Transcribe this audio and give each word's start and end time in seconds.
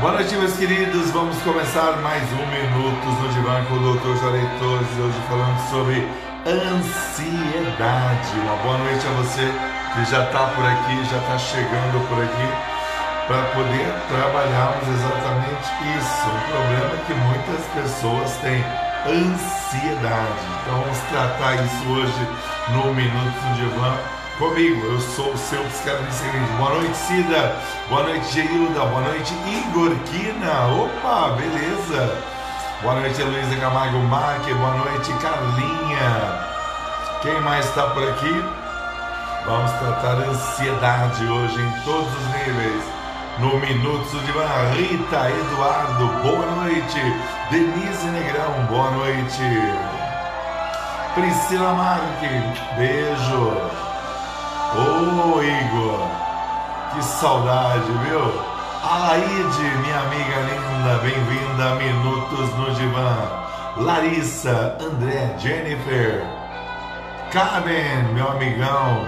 Boa 0.00 0.12
noite, 0.12 0.36
meus 0.36 0.52
queridos. 0.52 1.10
Vamos 1.10 1.38
começar 1.42 1.96
mais 2.02 2.22
um 2.32 2.46
Minutos 2.52 3.18
no 3.18 3.28
Divã 3.32 3.64
com 3.64 3.76
o 3.76 3.96
Dr. 3.96 4.20
Jorei 4.20 4.46
Torres, 4.58 4.88
hoje 4.98 5.18
falando 5.26 5.58
sobre 5.70 6.06
ansiedade. 6.44 8.28
Uma 8.42 8.56
boa 8.56 8.76
noite 8.76 9.06
a 9.06 9.10
você 9.22 9.48
que 9.94 10.04
já 10.10 10.24
está 10.24 10.48
por 10.48 10.66
aqui, 10.66 11.02
já 11.10 11.16
está 11.16 11.38
chegando 11.38 12.06
por 12.10 12.22
aqui, 12.22 12.46
para 13.26 13.42
poder 13.54 13.88
trabalharmos 14.08 14.86
exatamente 14.86 15.64
isso. 15.96 16.28
Um 16.28 16.40
problema 16.52 16.92
que 17.06 17.14
muitas 17.14 17.64
pessoas 17.72 18.36
têm, 18.42 18.62
ansiedade. 19.08 20.44
Então 20.60 20.78
vamos 20.78 20.98
tratar 21.08 21.54
isso 21.54 21.88
hoje 21.88 22.28
no 22.68 22.92
Minutos 22.92 23.42
no 23.48 23.54
Divã 23.54 23.96
comigo. 24.38 24.86
Eu 24.86 25.00
sou 25.00 25.32
o 25.32 25.38
seu 25.38 25.62
psicanalista. 25.64 26.24
Boa 26.58 26.74
noite, 26.74 26.96
Cida. 26.96 27.56
Boa 27.88 28.02
noite, 28.04 28.32
Geilda. 28.32 28.80
Boa 28.80 29.00
noite, 29.00 29.34
Igor 29.46 29.94
Quina. 30.06 30.66
Opa, 30.74 31.30
beleza. 31.36 32.22
Boa 32.82 32.94
noite, 32.94 33.22
Luísa 33.22 33.56
Camargo 33.56 33.98
Marque. 33.98 34.52
Boa 34.54 34.74
noite, 34.74 35.12
Carlinha. 35.14 36.46
Quem 37.22 37.40
mais 37.40 37.64
está 37.66 37.88
por 37.88 38.06
aqui? 38.08 38.44
Vamos 39.46 39.70
tratar 39.72 40.16
ansiedade 40.28 41.24
hoje 41.24 41.60
em 41.60 41.70
todos 41.84 42.08
os 42.08 42.26
níveis. 42.34 42.84
No 43.38 43.58
Minutos 43.58 44.12
de 44.24 44.32
Van 44.32 44.72
Rita 44.72 45.30
Eduardo, 45.30 46.06
boa 46.22 46.46
noite. 46.56 47.00
Denise 47.50 48.06
Negrão, 48.06 48.66
boa 48.68 48.90
noite. 48.92 49.42
Priscila 51.14 51.74
Marque, 51.74 52.28
beijo. 52.76 53.85
Ô 54.76 55.38
oh, 55.38 55.42
Igor, 55.42 56.06
que 56.92 57.02
saudade, 57.02 57.90
viu? 58.04 58.20
Alaide, 58.84 59.62
minha 59.82 60.00
amiga 60.00 60.36
linda, 60.50 60.98
bem-vinda 60.98 61.70
a 61.70 61.74
Minutos 61.76 62.54
no 62.56 62.74
Divã. 62.74 63.16
Larissa, 63.78 64.76
André, 64.78 65.34
Jennifer, 65.38 66.22
Carmen, 67.32 68.04
meu 68.12 68.28
amigão. 68.28 69.06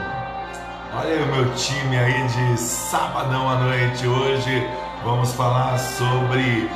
Olha 0.95 1.23
o 1.23 1.27
meu 1.27 1.55
time 1.55 1.99
aí 1.99 2.27
de 2.29 2.59
sabadão 2.59 3.51
à 3.51 3.57
noite. 3.57 4.07
Hoje 4.07 4.67
vamos 5.05 5.35
falar 5.35 5.79
sobre 5.79 6.71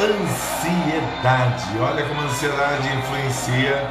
ansiedade. 0.00 1.78
Olha 1.78 2.02
como 2.08 2.22
a 2.22 2.24
ansiedade 2.24 2.88
influencia 2.88 3.86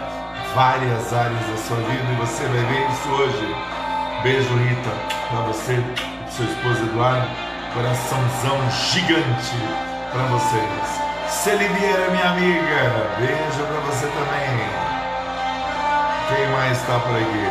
várias 0.55 1.13
áreas 1.13 1.45
da 1.47 1.57
sua 1.57 1.77
vida 1.77 2.11
e 2.11 2.15
você 2.15 2.43
vai 2.45 2.65
ver 2.65 2.89
isso 2.89 3.09
hoje. 3.09 3.82
Beijo, 4.23 4.55
Rita, 4.55 4.89
para 5.29 5.41
você, 5.41 5.83
para 5.95 6.31
seu 6.31 6.45
esposo 6.45 6.81
Eduardo. 6.83 7.27
Coraçãozão 7.73 8.71
gigante 8.71 9.57
para 10.13 10.23
vocês. 10.27 11.01
Celi 11.27 11.67
Vieira, 11.67 12.09
minha 12.09 12.29
amiga, 12.29 13.09
beijo 13.19 13.63
para 13.67 13.81
você 13.81 14.07
também. 14.07 14.69
Quem 16.29 16.47
mais 16.53 16.77
está 16.77 16.99
por 16.99 17.17
aqui? 17.17 17.49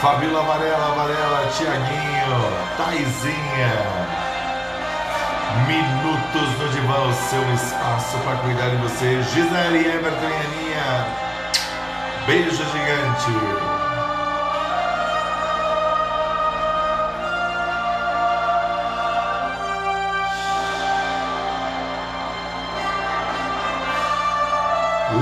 Fabíola 0.00 0.42
Varela, 0.42 0.94
Varela, 0.94 1.50
Tiaguinho, 1.52 2.40
Taizinha. 2.78 3.74
Minutos 5.66 6.58
no 6.58 6.68
divã, 6.70 7.00
o 7.06 7.12
seu 7.12 7.54
espaço 7.54 8.16
para 8.24 8.36
cuidar 8.36 8.70
de 8.70 8.76
você. 8.76 9.22
Gisele, 9.24 9.86
Everton 9.86 10.26
e 10.26 10.34
Aninha. 10.46 11.29
Beijo 12.26 12.64
gigante. 12.64 13.70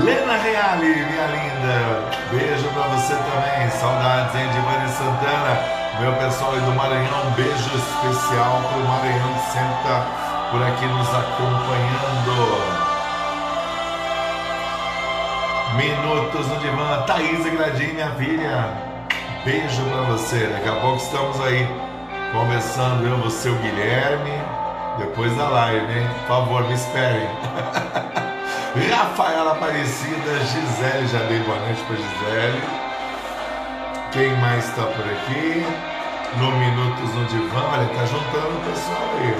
Lena 0.03 0.37
Reale, 0.37 0.85
minha 0.87 1.27
linda. 1.27 2.09
Beijo 2.31 2.67
pra 2.69 2.83
você 2.83 3.15
também. 3.15 3.69
Saudades, 3.71 4.35
hein, 4.35 4.49
de 4.49 4.59
Vani 4.59 4.89
Santana. 4.89 5.79
Meu 5.99 6.13
pessoal 6.13 6.53
aí 6.53 6.61
do 6.61 6.71
Maranhão, 6.71 7.27
um 7.27 7.31
beijo 7.31 7.75
especial 7.75 8.61
pro 8.71 8.87
Maranhão 8.87 9.33
que 9.33 9.51
sempre 9.51 9.83
tá 9.83 10.05
por 10.51 10.63
aqui 10.63 10.85
nos 10.85 11.09
acompanhando. 11.09 12.78
Minutos 15.79 16.45
no 16.47 16.57
Divã, 16.57 17.03
Thaís 17.07 17.41
Gradinho, 17.53 17.93
minha 17.93 18.11
filha. 18.15 18.67
Beijo 19.45 19.81
pra 19.83 20.01
você. 20.11 20.47
Daqui 20.47 20.67
a 20.67 20.75
pouco 20.75 20.97
estamos 20.97 21.39
aí 21.39 21.65
conversando, 22.33 23.07
eu, 23.07 23.17
você, 23.19 23.47
o 23.47 23.55
Guilherme. 23.55 24.33
Depois 24.97 25.33
da 25.37 25.47
live, 25.47 25.99
hein? 25.99 26.05
Por 26.19 26.27
favor, 26.27 26.67
me 26.67 26.73
esperem. 26.73 27.25
Rafaela 28.91 29.53
Aparecida, 29.53 30.39
Gisele, 30.51 31.07
já 31.07 31.19
dei 31.19 31.39
boa 31.43 31.57
noite 31.59 31.81
pra 31.87 31.95
Gisele. 31.95 32.61
Quem 34.11 34.35
mais 34.41 34.65
está 34.65 34.83
por 34.83 35.05
aqui? 35.05 35.65
No 36.35 36.51
Minutos 36.51 37.15
no 37.15 37.23
Divã, 37.23 37.63
olha, 37.71 37.87
tá 37.87 38.05
juntando 38.05 38.57
o 38.57 38.69
pessoal 38.69 39.09
aí. 39.21 39.33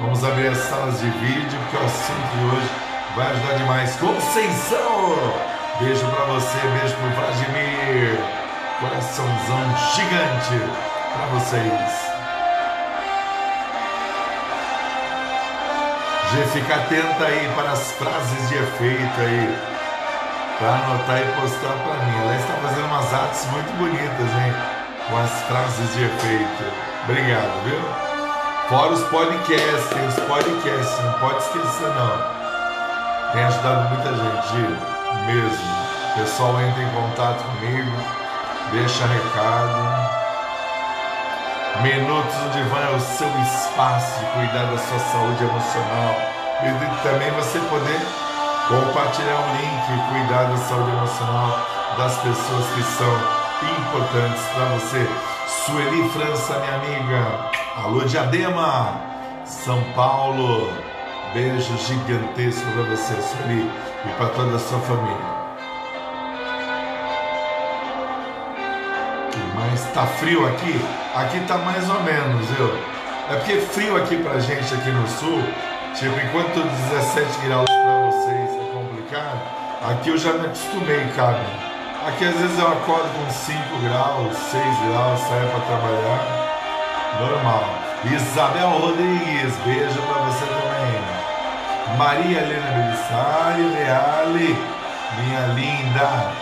Vamos 0.00 0.22
abrir 0.22 0.46
as 0.46 0.58
salas 0.58 1.00
de 1.00 1.10
vídeo, 1.10 1.58
porque 1.62 1.76
o 1.76 1.84
assunto 1.84 2.36
de 2.36 2.44
hoje 2.44 2.70
vai 3.16 3.32
ajudar 3.32 3.54
demais. 3.54 3.96
Conceição! 3.96 5.49
Beijo 5.80 6.06
para 6.08 6.26
você, 6.26 6.58
beijo 6.58 6.94
pro 6.94 7.08
Vladimir. 7.08 8.20
Coraçãozão 8.80 9.76
gigante 9.94 10.60
para 11.14 11.26
vocês. 11.32 12.10
Já 16.34 16.46
fica 16.52 16.74
atenta 16.74 17.24
aí 17.24 17.50
para 17.56 17.70
as 17.72 17.92
frases 17.92 18.48
de 18.50 18.56
efeito 18.56 19.20
aí. 19.22 19.58
Para 20.58 20.68
anotar 20.68 21.18
e 21.18 21.40
postar 21.40 21.72
para 21.72 22.04
mim. 22.04 22.18
Ela 22.24 22.36
está 22.36 22.52
fazendo 22.60 22.84
umas 22.84 23.14
artes 23.14 23.46
muito 23.46 23.78
bonitas, 23.78 24.30
hein? 24.36 24.54
Com 25.08 25.16
as 25.16 25.32
frases 25.44 25.94
de 25.94 26.04
efeito. 26.04 26.64
Obrigado, 27.04 27.64
viu? 27.64 27.80
Fora 28.68 28.92
os 28.92 29.02
podcasts, 29.04 29.88
tem 29.88 30.06
os 30.06 30.20
podcasts, 30.26 31.04
não 31.06 31.12
pode 31.14 31.38
esquecer 31.38 31.88
não. 31.88 33.32
Tem 33.32 33.44
ajudado 33.44 33.88
muita 33.88 34.10
gente, 34.14 34.48
Giro 34.48 34.99
mesmo. 35.26 35.70
O 36.10 36.20
pessoal 36.20 36.60
entra 36.60 36.82
em 36.82 36.90
contato 36.90 37.42
comigo, 37.44 37.92
deixa 38.72 39.06
recado. 39.06 40.10
Minutos 41.82 42.34
no 42.36 42.50
Divã 42.50 42.78
é 42.78 42.96
o 42.96 43.00
seu 43.00 43.28
espaço 43.40 44.20
de 44.20 44.26
cuidar 44.32 44.66
da 44.66 44.78
sua 44.78 44.98
saúde 44.98 45.44
emocional 45.44 46.14
e 46.62 47.02
também 47.02 47.30
você 47.30 47.58
poder 47.58 48.00
compartilhar 48.68 49.36
um 49.36 49.56
link 49.56 49.82
e 49.88 50.12
cuidar 50.12 50.44
da 50.44 50.56
saúde 50.58 50.90
emocional 50.90 51.58
das 51.96 52.16
pessoas 52.18 52.66
que 52.74 52.82
são 52.82 53.40
importantes 53.62 54.42
para 54.54 54.64
você. 54.76 55.08
Sueli 55.64 56.08
França, 56.10 56.58
minha 56.58 56.74
amiga. 56.74 57.50
Alô, 57.76 58.00
Diadema, 58.00 59.00
São 59.44 59.82
Paulo. 59.94 60.70
Beijo 61.32 61.78
gigantesco 61.78 62.66
para 62.72 62.82
você, 62.82 63.14
Sueli 63.22 63.70
e 64.04 64.08
para 64.18 64.30
toda 64.30 64.56
a 64.56 64.58
sua 64.58 64.80
família. 64.80 65.40
Mas 69.54 69.86
está 69.86 70.06
frio 70.06 70.44
aqui? 70.48 70.80
Aqui 71.14 71.38
está 71.38 71.58
mais 71.58 71.88
ou 71.88 72.02
menos, 72.02 72.46
viu? 72.50 72.74
É 73.30 73.36
porque 73.36 73.60
frio 73.60 73.96
aqui 73.96 74.16
pra 74.16 74.40
gente 74.40 74.74
aqui 74.74 74.90
no 74.90 75.06
sul, 75.06 75.40
tipo, 75.94 76.18
enquanto 76.18 76.66
17 76.90 77.46
graus 77.46 77.70
para 77.70 78.10
vocês 78.10 78.50
é 78.50 78.72
complicado, 78.74 79.40
aqui 79.88 80.08
eu 80.08 80.18
já 80.18 80.32
me 80.32 80.46
acostumei, 80.46 81.06
cara. 81.14 81.44
Aqui 82.08 82.24
às 82.24 82.34
vezes 82.34 82.58
eu 82.58 82.66
acordo 82.66 83.08
com 83.08 83.30
5 83.30 83.58
graus, 83.84 84.36
6 84.36 84.62
graus, 84.88 85.20
saio 85.20 85.48
para 85.48 85.60
trabalhar. 85.60 86.40
Normal. 87.20 87.64
Isabel 88.04 88.70
Rodrigues, 88.70 89.54
beijo 89.64 90.00
para 90.02 90.22
você 90.22 90.46
também. 90.46 90.59
Maria 91.96 92.40
Helena 92.40 92.70
Belisário 92.70 93.74
Reale, 93.74 94.58
minha 95.18 95.46
linda. 95.54 96.32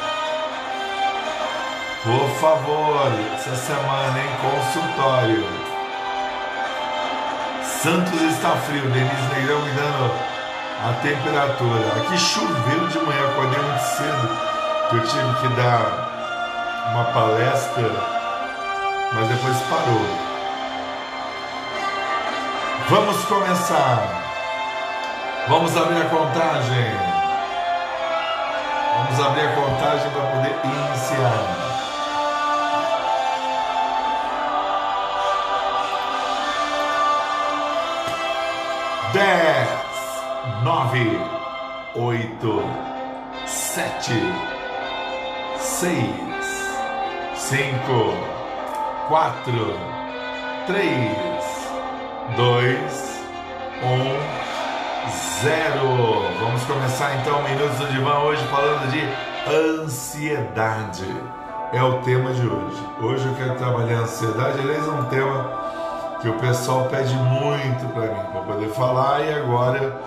Por 2.03 2.29
favor, 2.41 3.13
essa 3.35 3.57
semana 3.57 4.19
em 4.21 4.37
consultório. 4.37 5.47
Santos 7.63 8.21
está 8.23 8.51
frio, 8.67 8.91
Denise 8.91 9.35
Negrão 9.35 9.61
me 9.63 9.71
dando 9.73 10.13
a 10.85 10.93
temperatura. 11.03 12.03
Aqui 12.03 12.19
choveu 12.19 12.87
de 12.89 12.99
manhã, 12.99 13.25
acordei 13.31 13.61
muito 13.61 13.83
cedo, 13.83 14.31
que 14.91 14.97
eu 14.97 15.03
tive 15.03 15.35
que 15.41 15.49
dar 15.61 16.09
uma 16.93 17.05
palestra, 17.05 17.91
mas 19.13 19.29
depois 19.29 19.57
parou. 19.71 20.29
Vamos 22.89 23.25
começar. 23.25 24.28
Vamos 25.49 25.75
abrir 25.75 26.03
a 26.03 26.05
contagem. 26.11 26.93
Vamos 28.99 29.27
abrir 29.27 29.47
a 29.47 29.53
contagem 29.55 30.11
para 30.11 30.27
poder 30.27 30.55
iniciar. 30.63 31.69
Dez, 39.15 39.69
nove, 40.63 41.19
oito, 41.95 42.63
sete, 43.47 44.21
seis, 45.57 46.69
cinco, 47.35 48.15
quatro, 49.09 49.79
três, 50.67 51.17
dois, 52.37 53.23
um 53.83 54.38
zero. 55.09 56.23
Vamos 56.41 56.63
começar 56.65 57.17
então 57.17 57.41
o 57.41 57.43
Minutos 57.45 57.79
do 57.79 57.87
Divã 57.89 58.19
hoje 58.21 58.43
falando 58.49 58.91
de 58.91 59.01
ansiedade. 59.51 61.05
É 61.73 61.83
o 61.83 61.99
tema 62.03 62.33
de 62.33 62.47
hoje. 62.47 62.83
Hoje 63.01 63.27
eu 63.27 63.35
quero 63.35 63.55
trabalhar 63.57 63.99
a 63.99 64.03
ansiedade. 64.03 64.59
Aliás, 64.61 64.87
é 64.87 64.91
um 64.91 65.05
tema 65.05 66.19
que 66.21 66.29
o 66.29 66.35
pessoal 66.35 66.89
pede 66.89 67.15
muito 67.15 67.93
para 67.93 68.03
mim 68.03 68.31
para 68.33 68.41
poder 68.43 68.69
falar 68.71 69.25
e 69.25 69.33
agora 69.33 70.03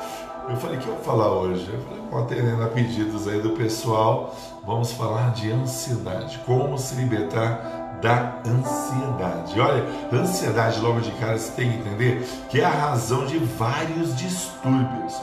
eu 0.50 0.56
falei 0.58 0.78
que 0.78 0.88
eu 0.88 0.96
vou 0.96 1.04
falar 1.04 1.32
hoje. 1.32 1.70
Eu 1.72 1.82
falei, 1.82 2.24
atendendo 2.24 2.64
a 2.64 2.68
pedidos 2.68 3.28
aí 3.28 3.40
do 3.40 3.52
pessoal, 3.52 4.36
vamos 4.66 4.92
falar 4.92 5.32
de 5.32 5.52
ansiedade, 5.52 6.40
como 6.46 6.78
se 6.78 6.96
libertar 6.96 7.81
da 8.02 8.34
ansiedade. 8.46 9.60
Olha, 9.60 9.86
ansiedade 10.12 10.80
logo 10.80 11.00
de 11.00 11.12
cara 11.12 11.38
você 11.38 11.52
tem 11.52 11.72
que 11.72 11.78
entender 11.78 12.28
que 12.50 12.60
é 12.60 12.66
a 12.66 12.70
razão 12.70 13.26
de 13.26 13.38
vários 13.38 14.16
distúrbios. 14.16 15.14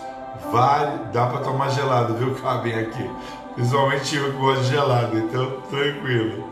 Vários, 0.53 1.11
dá 1.13 1.27
para 1.27 1.41
tomar 1.41 1.71
gelado, 1.71 2.15
viu? 2.15 2.35
Cabem 2.37 2.75
aqui. 2.75 3.11
Principalmente 3.55 4.17
eu 4.17 4.33
que 4.33 4.39
gosto 4.39 4.63
de 4.63 4.69
gelado, 4.69 5.19
então 5.19 5.61
tranquilo. 5.69 6.49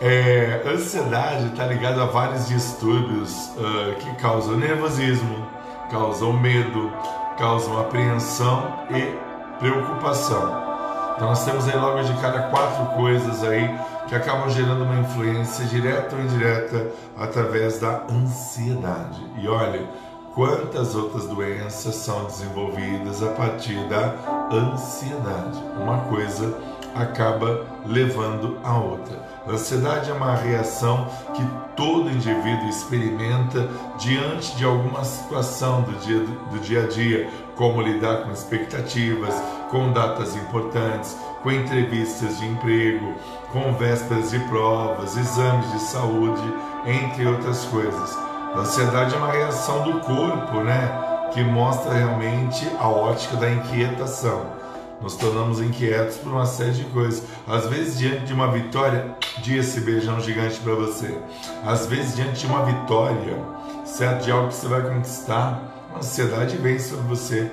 É, 0.00 0.62
ansiedade 0.66 1.46
está 1.46 1.66
ligada 1.66 2.02
a 2.02 2.06
vários 2.06 2.48
distúrbios 2.48 3.50
uh, 3.50 3.94
que 3.96 4.14
causam 4.16 4.56
nervosismo, 4.56 5.46
causam 5.90 6.32
medo, 6.32 6.90
causam 7.38 7.78
apreensão 7.78 8.72
e 8.90 9.14
preocupação. 9.58 10.70
Então 11.14 11.28
nós 11.28 11.44
temos 11.44 11.68
aí 11.68 11.76
logo 11.76 12.02
de 12.02 12.14
cada 12.14 12.44
quatro 12.44 12.86
coisas 12.96 13.44
aí 13.44 13.78
que 14.10 14.16
acabam 14.16 14.50
gerando 14.50 14.82
uma 14.82 14.98
influência 14.98 15.64
direta 15.66 16.16
ou 16.16 16.22
indireta 16.22 16.90
através 17.16 17.78
da 17.78 18.02
ansiedade. 18.10 19.24
E 19.38 19.46
olha, 19.46 19.88
quantas 20.34 20.96
outras 20.96 21.28
doenças 21.28 21.94
são 21.94 22.24
desenvolvidas 22.24 23.22
a 23.22 23.28
partir 23.28 23.78
da 23.88 24.16
ansiedade. 24.50 25.62
Uma 25.80 25.98
coisa 26.08 26.52
acaba 26.92 27.64
levando 27.86 28.58
a 28.64 28.76
outra. 28.76 29.16
A 29.46 29.52
ansiedade 29.52 30.10
é 30.10 30.12
uma 30.12 30.34
reação 30.34 31.06
que 31.32 31.42
todo 31.76 32.10
indivíduo 32.10 32.68
experimenta 32.68 33.68
diante 33.96 34.56
de 34.56 34.64
alguma 34.64 35.04
situação 35.04 35.82
do 35.82 35.92
dia, 36.00 36.18
do 36.50 36.58
dia 36.58 36.82
a 36.82 36.86
dia, 36.88 37.30
como 37.54 37.80
lidar 37.80 38.24
com 38.24 38.32
expectativas, 38.32 39.34
com 39.70 39.92
datas 39.92 40.34
importantes, 40.34 41.16
com 41.42 41.50
entrevistas 41.50 42.38
de 42.38 42.46
emprego, 42.46 43.14
com 43.52 43.72
vésperas 43.74 44.30
de 44.30 44.38
provas, 44.40 45.16
exames 45.16 45.70
de 45.72 45.80
saúde, 45.80 46.54
entre 46.86 47.26
outras 47.26 47.64
coisas. 47.66 48.16
A 48.54 48.58
ansiedade 48.60 49.14
é 49.14 49.18
uma 49.18 49.30
reação 49.30 49.82
do 49.82 50.00
corpo, 50.00 50.58
né, 50.62 51.28
que 51.32 51.42
mostra 51.42 51.94
realmente 51.94 52.68
a 52.78 52.88
ótica 52.88 53.36
da 53.36 53.50
inquietação 53.50 54.60
nos 55.00 55.16
tornamos 55.16 55.60
inquietos 55.60 56.18
por 56.18 56.32
uma 56.32 56.46
série 56.46 56.72
de 56.72 56.84
coisas. 56.84 57.24
Às 57.46 57.66
vezes, 57.66 57.98
diante 57.98 58.26
de 58.26 58.32
uma 58.32 58.50
vitória, 58.50 59.16
dia 59.42 59.60
esse 59.60 59.80
beijão 59.80 60.20
gigante 60.20 60.60
para 60.60 60.74
você. 60.74 61.18
Às 61.64 61.86
vezes, 61.86 62.16
diante 62.16 62.40
de 62.40 62.46
uma 62.46 62.64
vitória, 62.64 63.38
certo? 63.84 64.24
De 64.24 64.30
algo 64.30 64.48
que 64.48 64.54
você 64.54 64.68
vai 64.68 64.82
conquistar, 64.82 65.62
a 65.94 65.98
ansiedade 65.98 66.56
vem 66.56 66.78
sobre 66.78 67.06
você. 67.06 67.50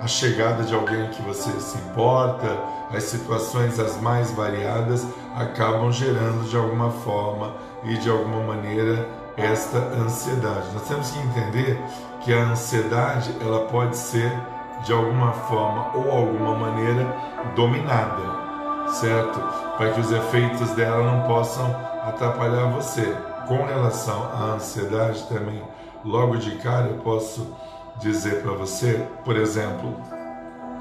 A 0.00 0.06
chegada 0.06 0.62
de 0.62 0.74
alguém 0.74 1.08
que 1.08 1.20
você 1.20 1.50
se 1.60 1.76
importa, 1.76 2.58
as 2.90 3.02
situações 3.04 3.78
as 3.78 4.00
mais 4.00 4.30
variadas 4.30 5.06
acabam 5.36 5.92
gerando 5.92 6.48
de 6.48 6.56
alguma 6.56 6.90
forma 6.90 7.52
e 7.84 7.98
de 7.98 8.08
alguma 8.08 8.40
maneira 8.40 9.06
esta 9.36 9.76
ansiedade. 9.78 10.72
Nós 10.72 10.88
temos 10.88 11.10
que 11.10 11.18
entender 11.18 11.78
que 12.22 12.32
a 12.32 12.44
ansiedade 12.44 13.30
ela 13.42 13.66
pode 13.66 13.94
ser 13.94 14.32
de 14.84 14.92
alguma 14.92 15.32
forma 15.32 15.90
ou 15.94 16.10
alguma 16.10 16.54
maneira 16.54 17.14
dominada, 17.54 18.88
certo? 18.88 19.38
Para 19.76 19.90
que 19.92 20.00
os 20.00 20.10
efeitos 20.10 20.70
dela 20.70 21.04
não 21.04 21.26
possam 21.26 21.66
atrapalhar 22.06 22.70
você. 22.70 23.14
Com 23.46 23.66
relação 23.66 24.30
à 24.32 24.54
ansiedade 24.54 25.24
também, 25.24 25.62
logo 26.04 26.36
de 26.38 26.52
cara 26.56 26.86
eu 26.86 26.98
posso 26.98 27.54
dizer 28.00 28.42
para 28.42 28.52
você, 28.52 29.06
por 29.24 29.36
exemplo, 29.36 29.94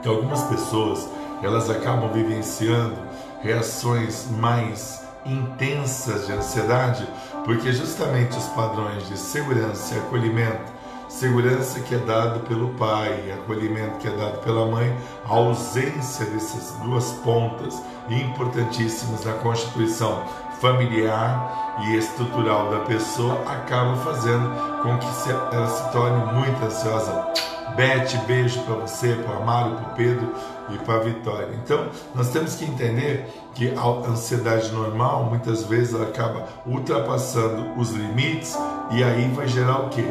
que 0.01 0.07
algumas 0.07 0.44
pessoas 0.44 1.07
elas 1.44 1.69
acabam 1.69 2.12
vivenciando 2.12 2.98
reações 3.42 4.27
mais 4.31 5.04
intensas 5.25 6.25
de 6.25 6.33
ansiedade, 6.33 7.07
porque 7.45 7.71
justamente 7.71 8.38
os 8.38 8.45
padrões 8.48 9.07
de 9.07 9.18
segurança 9.18 9.95
e 9.95 10.00
acolhimento 10.00 10.80
segurança 11.10 11.80
que 11.80 11.95
é 11.95 11.98
dado 11.98 12.42
pelo 12.42 12.69
pai, 12.75 13.31
acolhimento 13.31 13.98
que 13.98 14.07
é 14.07 14.12
dado 14.12 14.39
pela 14.39 14.66
mãe, 14.66 14.95
a 15.25 15.33
ausência 15.33 16.25
dessas 16.27 16.71
duas 16.83 17.12
pontas 17.24 17.81
importantíssimas 18.10 19.25
na 19.25 19.33
constituição 19.33 20.24
familiar 20.59 21.77
e 21.81 21.95
estrutural 21.95 22.69
da 22.69 22.79
pessoa 22.79 23.41
acaba 23.47 23.95
fazendo 23.97 24.50
com 24.81 24.97
que 24.97 25.56
ela 25.56 25.67
se 25.67 25.91
torne 25.91 26.33
muito 26.33 26.63
ansiosa. 26.63 27.27
Bete, 27.75 28.17
beijo 28.25 28.61
para 28.63 28.75
você, 28.75 29.13
para 29.13 29.35
o 29.35 29.41
Amaro, 29.41 29.75
para 29.75 29.91
o 29.91 29.95
Pedro 29.95 30.33
e 30.69 30.77
para 30.79 30.95
a 30.95 31.00
Vitória. 31.00 31.50
Então, 31.63 31.88
nós 32.15 32.29
temos 32.29 32.56
que 32.56 32.65
entender 32.65 33.29
que 33.53 33.73
a 33.75 34.09
ansiedade 34.09 34.71
normal, 34.71 35.25
muitas 35.25 35.63
vezes, 35.63 35.94
ela 35.94 36.06
acaba 36.06 36.47
ultrapassando 36.65 37.79
os 37.79 37.91
limites 37.91 38.57
e 38.91 39.03
aí 39.03 39.31
vai 39.35 39.47
gerar 39.47 39.81
o 39.81 39.89
quê? 39.89 40.06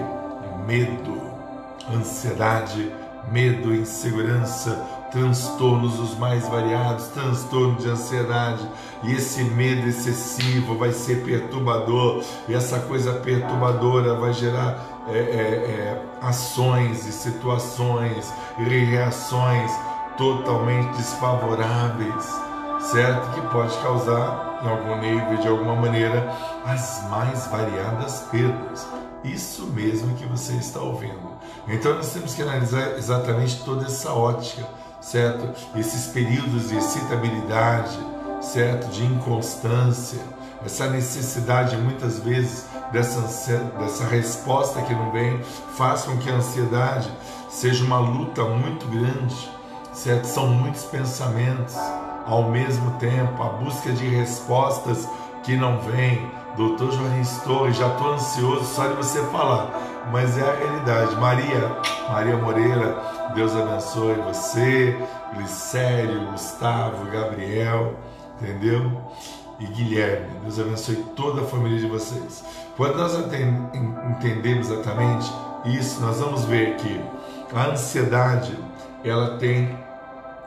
medo, 0.68 1.18
ansiedade, 1.90 2.92
medo, 3.32 3.74
insegurança, 3.74 4.78
transtornos 5.10 5.98
os 5.98 6.16
mais 6.18 6.46
variados, 6.48 7.06
transtorno 7.08 7.76
de 7.76 7.88
ansiedade, 7.88 8.68
e 9.02 9.12
esse 9.12 9.42
medo 9.44 9.88
excessivo 9.88 10.76
vai 10.76 10.92
ser 10.92 11.24
perturbador, 11.24 12.22
e 12.48 12.54
essa 12.54 12.80
coisa 12.80 13.12
perturbadora 13.14 14.14
vai 14.14 14.32
gerar 14.32 14.98
é, 15.08 15.18
é, 15.18 15.20
é, 15.20 16.02
ações 16.20 17.06
e 17.06 17.12
situações 17.12 18.32
e 18.58 18.64
reações 18.64 19.70
totalmente 20.16 20.96
desfavoráveis, 20.96 22.26
certo? 22.80 23.30
Que 23.34 23.40
pode 23.52 23.76
causar, 23.78 24.60
em 24.62 24.68
algum 24.68 25.00
nível, 25.00 25.38
de 25.38 25.48
alguma 25.48 25.76
maneira, 25.76 26.34
as 26.66 27.08
mais 27.08 27.46
variadas 27.46 28.22
perdas. 28.30 28.86
Isso 29.24 29.66
mesmo 29.66 30.14
que 30.16 30.26
você 30.26 30.54
está 30.54 30.80
ouvindo. 30.80 31.28
Então 31.66 31.94
nós 31.94 32.12
temos 32.12 32.34
que 32.34 32.42
analisar 32.42 32.96
exatamente 32.96 33.62
toda 33.64 33.86
essa 33.86 34.12
ótica, 34.12 34.66
certo? 35.00 35.48
Esses 35.76 36.06
períodos 36.06 36.68
de 36.68 36.76
excitabilidade, 36.76 37.98
certo? 38.40 38.88
De 38.90 39.04
inconstância, 39.04 40.20
essa 40.64 40.88
necessidade 40.88 41.76
muitas 41.76 42.18
vezes 42.18 42.66
dessa, 42.92 43.20
dessa 43.78 44.04
resposta 44.04 44.82
que 44.82 44.94
não 44.94 45.10
vem, 45.12 45.40
faz 45.76 46.02
com 46.02 46.16
que 46.18 46.30
a 46.30 46.34
ansiedade 46.34 47.10
seja 47.48 47.84
uma 47.84 47.98
luta 47.98 48.44
muito 48.44 48.86
grande, 48.86 49.50
certo? 49.92 50.24
São 50.24 50.46
muitos 50.48 50.84
pensamentos 50.84 51.76
ao 52.26 52.50
mesmo 52.50 52.90
tempo, 52.98 53.42
a 53.42 53.48
busca 53.48 53.90
de 53.90 54.06
respostas 54.06 55.08
que 55.42 55.56
não 55.56 55.78
vêm, 55.78 56.30
Doutor 56.56 56.90
Joanes 56.92 57.40
Torres, 57.42 57.76
já 57.76 57.86
estou 57.86 58.12
ansioso 58.12 58.64
só 58.64 58.86
de 58.88 58.94
você 58.94 59.22
falar, 59.26 59.70
mas 60.12 60.36
é 60.36 60.42
a 60.42 60.54
realidade. 60.54 61.16
Maria, 61.16 61.78
Maria 62.10 62.36
Moreira, 62.36 63.00
Deus 63.34 63.54
abençoe 63.54 64.14
você, 64.14 64.96
Glicério, 65.34 66.30
Gustavo, 66.30 67.10
Gabriel, 67.10 67.94
entendeu? 68.40 69.00
E 69.60 69.66
Guilherme, 69.66 70.28
Deus 70.42 70.58
abençoe 70.58 70.96
toda 71.16 71.42
a 71.42 71.44
família 71.44 71.78
de 71.78 71.86
vocês. 71.86 72.44
Quando 72.76 72.96
nós 72.96 73.14
entendemos 73.16 74.70
exatamente 74.70 75.32
isso, 75.64 76.00
nós 76.00 76.20
vamos 76.20 76.44
ver 76.44 76.76
que 76.76 77.00
a 77.54 77.66
ansiedade 77.66 78.56
ela 79.04 79.36
tem 79.38 79.76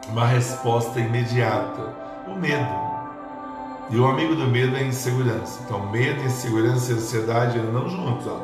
uma 0.10 0.26
resposta 0.26 1.00
imediata, 1.00 1.94
o 2.28 2.36
medo. 2.36 2.92
E 3.90 3.98
o 3.98 4.08
amigo 4.08 4.36
do 4.36 4.48
medo 4.48 4.76
é 4.78 4.80
a 4.80 4.84
insegurança. 4.84 5.60
Então, 5.66 5.92
medo, 5.92 6.24
insegurança 6.24 6.92
e 6.92 6.96
ansiedade 6.96 7.60
andam 7.60 7.90
juntos. 7.90 8.26
Ó. 8.26 8.40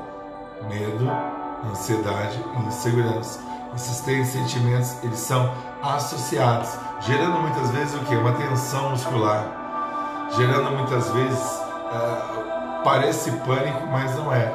Medo, 0.67 1.10
ansiedade 1.72 2.44
e 2.58 2.67
insegurança. 2.67 3.39
Esses 3.76 4.02
três 4.02 4.28
sentimentos, 4.28 4.96
eles 5.04 5.20
são 5.20 5.54
associados, 5.84 6.70
gerando 7.02 7.40
muitas 7.40 7.70
vezes 7.72 7.96
o 7.96 8.00
que? 8.00 8.16
Uma 8.16 8.34
tensão 8.34 8.90
muscular. 8.90 10.28
Gerando 10.36 10.72
muitas 10.72 11.10
vezes, 11.12 11.40
uh, 11.40 12.84
parece 12.84 13.32
pânico, 13.32 13.88
mas 13.92 14.16
não 14.16 14.34
é. 14.34 14.52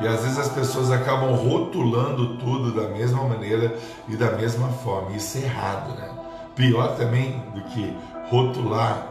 E 0.00 0.08
às 0.08 0.22
vezes 0.22 0.38
as 0.38 0.48
pessoas 0.48 0.90
acabam 0.90 1.34
rotulando 1.34 2.36
tudo 2.38 2.72
da 2.72 2.88
mesma 2.88 3.22
maneira 3.24 3.76
e 4.08 4.16
da 4.16 4.32
mesma 4.32 4.68
forma. 4.68 5.12
Isso 5.12 5.38
é 5.38 5.42
errado, 5.42 5.94
né? 5.96 6.08
Pior 6.56 6.96
também 6.96 7.42
do 7.54 7.62
que 7.64 7.96
rotular 8.30 9.06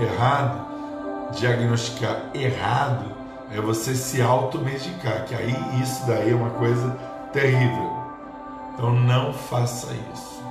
errado, 0.00 0.66
diagnosticar 1.32 2.30
errado, 2.34 3.04
é 3.50 3.60
você 3.60 3.94
se 3.94 4.22
automedicar, 4.22 5.24
que 5.26 5.34
aí 5.34 5.54
isso 5.82 6.06
daí 6.06 6.30
é 6.30 6.34
uma 6.34 6.50
coisa 6.50 6.96
terrível. 7.32 7.91
Então 8.82 8.94
não 8.94 9.32
faça 9.32 9.92
isso. 10.12 10.42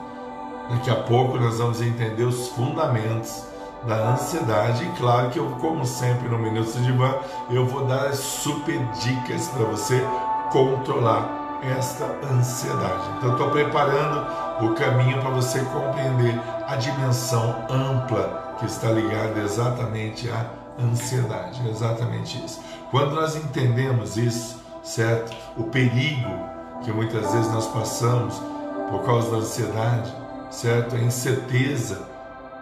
Daqui 0.69 0.89
a 0.89 0.95
pouco 0.95 1.37
nós 1.37 1.57
vamos 1.57 1.81
entender 1.81 2.23
os 2.23 2.47
fundamentos 2.47 3.43
da 3.85 4.11
ansiedade. 4.11 4.85
E 4.85 4.89
claro 4.91 5.29
que 5.31 5.37
eu, 5.37 5.47
como 5.59 5.85
sempre 5.85 6.29
no 6.29 6.39
Minutos 6.39 6.81
de 6.81 6.93
Van, 6.93 7.13
eu 7.49 7.65
vou 7.65 7.85
dar 7.85 8.13
super 8.13 8.79
dicas 9.01 9.49
para 9.49 9.65
você 9.65 10.01
controlar 10.49 11.59
esta 11.77 12.05
ansiedade. 12.31 13.03
Então 13.17 13.33
estou 13.33 13.49
preparando 13.49 14.25
o 14.61 14.75
caminho 14.75 15.19
para 15.19 15.31
você 15.31 15.59
compreender 15.65 16.39
a 16.69 16.77
dimensão 16.77 17.65
ampla 17.69 18.55
que 18.59 18.65
está 18.65 18.89
ligada 18.91 19.41
exatamente 19.41 20.29
à 20.29 20.45
ansiedade, 20.81 21.67
exatamente 21.67 22.41
isso. 22.45 22.61
Quando 22.91 23.13
nós 23.13 23.35
entendemos 23.35 24.15
isso, 24.15 24.57
certo? 24.81 25.35
O 25.57 25.63
perigo 25.63 26.50
que 26.83 26.91
muitas 26.91 27.31
vezes 27.31 27.51
nós 27.51 27.67
passamos 27.67 28.41
por 28.89 29.03
causa 29.03 29.31
da 29.31 29.37
ansiedade, 29.37 30.13
certo? 30.49 30.95
A 30.95 30.99
incerteza, 30.99 31.99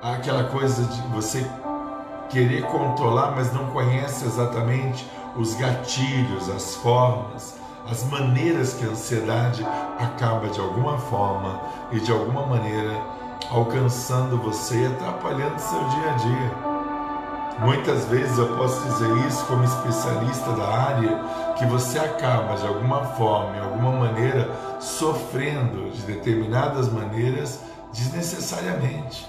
aquela 0.02 0.46
coisa 0.46 0.84
de 0.84 1.02
você 1.14 1.46
querer 2.30 2.64
controlar, 2.64 3.32
mas 3.36 3.52
não 3.54 3.68
conhece 3.68 4.26
exatamente 4.26 5.10
os 5.36 5.56
gatilhos, 5.56 6.50
as 6.50 6.76
formas, 6.76 7.56
as 7.90 8.04
maneiras 8.04 8.74
que 8.74 8.86
a 8.86 8.90
ansiedade 8.90 9.66
acaba 9.98 10.48
de 10.50 10.60
alguma 10.60 10.98
forma 10.98 11.60
e 11.92 12.00
de 12.00 12.12
alguma 12.12 12.46
maneira 12.46 13.02
alcançando 13.50 14.38
você 14.38 14.84
e 14.84 14.86
atrapalhando 14.88 15.60
seu 15.60 15.80
dia 15.80 16.12
a 16.12 16.16
dia. 16.18 16.70
Muitas 17.60 18.06
vezes 18.06 18.38
eu 18.38 18.56
posso 18.56 18.82
dizer 18.84 19.28
isso 19.28 19.46
como 19.46 19.64
especialista 19.64 20.52
da 20.54 20.66
área, 20.66 21.20
que 21.60 21.66
você 21.66 22.00
acaba 22.00 22.56
de 22.56 22.66
alguma 22.66 23.04
forma, 23.04 23.52
de 23.52 23.60
alguma 23.60 23.92
maneira, 23.92 24.50
sofrendo 24.80 25.92
de 25.92 26.04
determinadas 26.04 26.90
maneiras 26.90 27.60
desnecessariamente. 27.94 29.28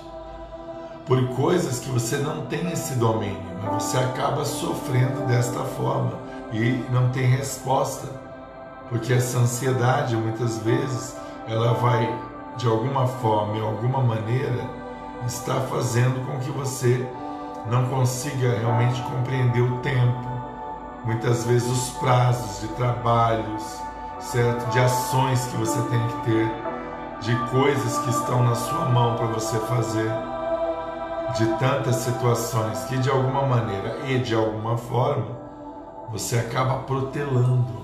Por 1.07 1.29
coisas 1.31 1.81
que 1.81 1.91
você 1.91 2.19
não 2.19 2.47
tem 2.47 2.71
esse 2.71 2.95
domínio, 2.95 3.43
mas 3.61 3.83
você 3.83 3.99
acaba 3.99 4.45
sofrendo 4.45 5.27
desta 5.27 5.59
forma 5.65 6.13
e 6.53 6.85
não 6.93 7.11
tem 7.11 7.27
resposta. 7.27 8.07
Porque 8.89 9.13
essa 9.13 9.39
ansiedade, 9.39 10.15
muitas 10.15 10.59
vezes, 10.59 11.17
ela 11.49 11.73
vai, 11.75 12.17
de 12.57 12.69
alguma 12.69 13.09
forma, 13.09 13.55
de 13.55 13.61
alguma 13.61 14.01
maneira, 14.01 14.71
estar 15.27 15.61
fazendo 15.63 16.25
com 16.25 16.39
que 16.39 16.51
você 16.53 17.05
não 17.69 17.87
consiga 17.87 18.57
realmente 18.57 19.03
compreender 19.03 19.63
o 19.63 19.79
tempo, 19.79 20.30
muitas 21.05 21.45
vezes 21.45 21.69
os 21.69 21.91
prazos 21.99 22.61
de 22.61 22.69
trabalhos, 22.75 23.63
certo? 24.21 24.71
De 24.71 24.79
ações 24.79 25.47
que 25.47 25.57
você 25.57 25.81
tem 25.83 26.09
que 26.09 26.17
ter, 26.25 26.51
de 27.21 27.37
coisas 27.51 27.99
que 27.99 28.11
estão 28.11 28.43
na 28.43 28.55
sua 28.55 28.87
mão 28.87 29.17
para 29.17 29.27
você 29.27 29.59
fazer, 29.61 30.11
de 31.37 31.47
tantas 31.59 31.97
situações 31.97 32.85
que 32.85 32.99
de 32.99 33.11
alguma 33.11 33.43
maneira 33.47 34.01
e 34.07 34.19
de 34.19 34.35
alguma 34.35 34.77
forma 34.77 35.39
você 36.11 36.39
acaba 36.39 36.81
protelando. 36.81 37.81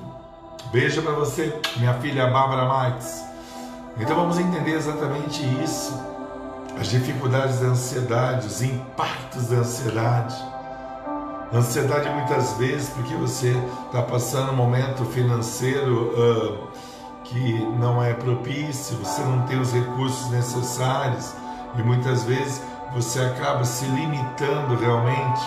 Beijo 0.72 1.00
para 1.02 1.12
você, 1.12 1.60
minha 1.76 1.94
filha 1.94 2.26
Bárbara 2.26 2.66
Marques. 2.66 3.24
Então 3.98 4.16
vamos 4.16 4.38
entender 4.38 4.72
exatamente 4.72 5.42
isso 5.62 5.94
as 6.78 6.88
dificuldades 6.88 7.60
da 7.60 7.68
ansiedade, 7.68 8.46
os 8.46 8.62
impactos 8.62 9.48
da 9.48 9.56
ansiedade. 9.56 10.36
Ansiedade 11.52 12.08
muitas 12.10 12.54
vezes 12.54 12.88
porque 12.90 13.14
você 13.14 13.56
está 13.86 14.02
passando 14.02 14.50
um 14.50 14.56
momento 14.56 15.04
financeiro 15.04 16.12
uh, 16.12 16.68
que 17.22 17.64
não 17.78 18.02
é 18.02 18.12
propício, 18.14 18.96
você 18.96 19.22
não 19.22 19.42
tem 19.46 19.60
os 19.60 19.72
recursos 19.72 20.28
necessários 20.30 21.34
e 21.78 21.82
muitas 21.82 22.24
vezes 22.24 22.60
você 22.92 23.20
acaba 23.20 23.64
se 23.64 23.84
limitando 23.84 24.74
realmente 24.76 25.40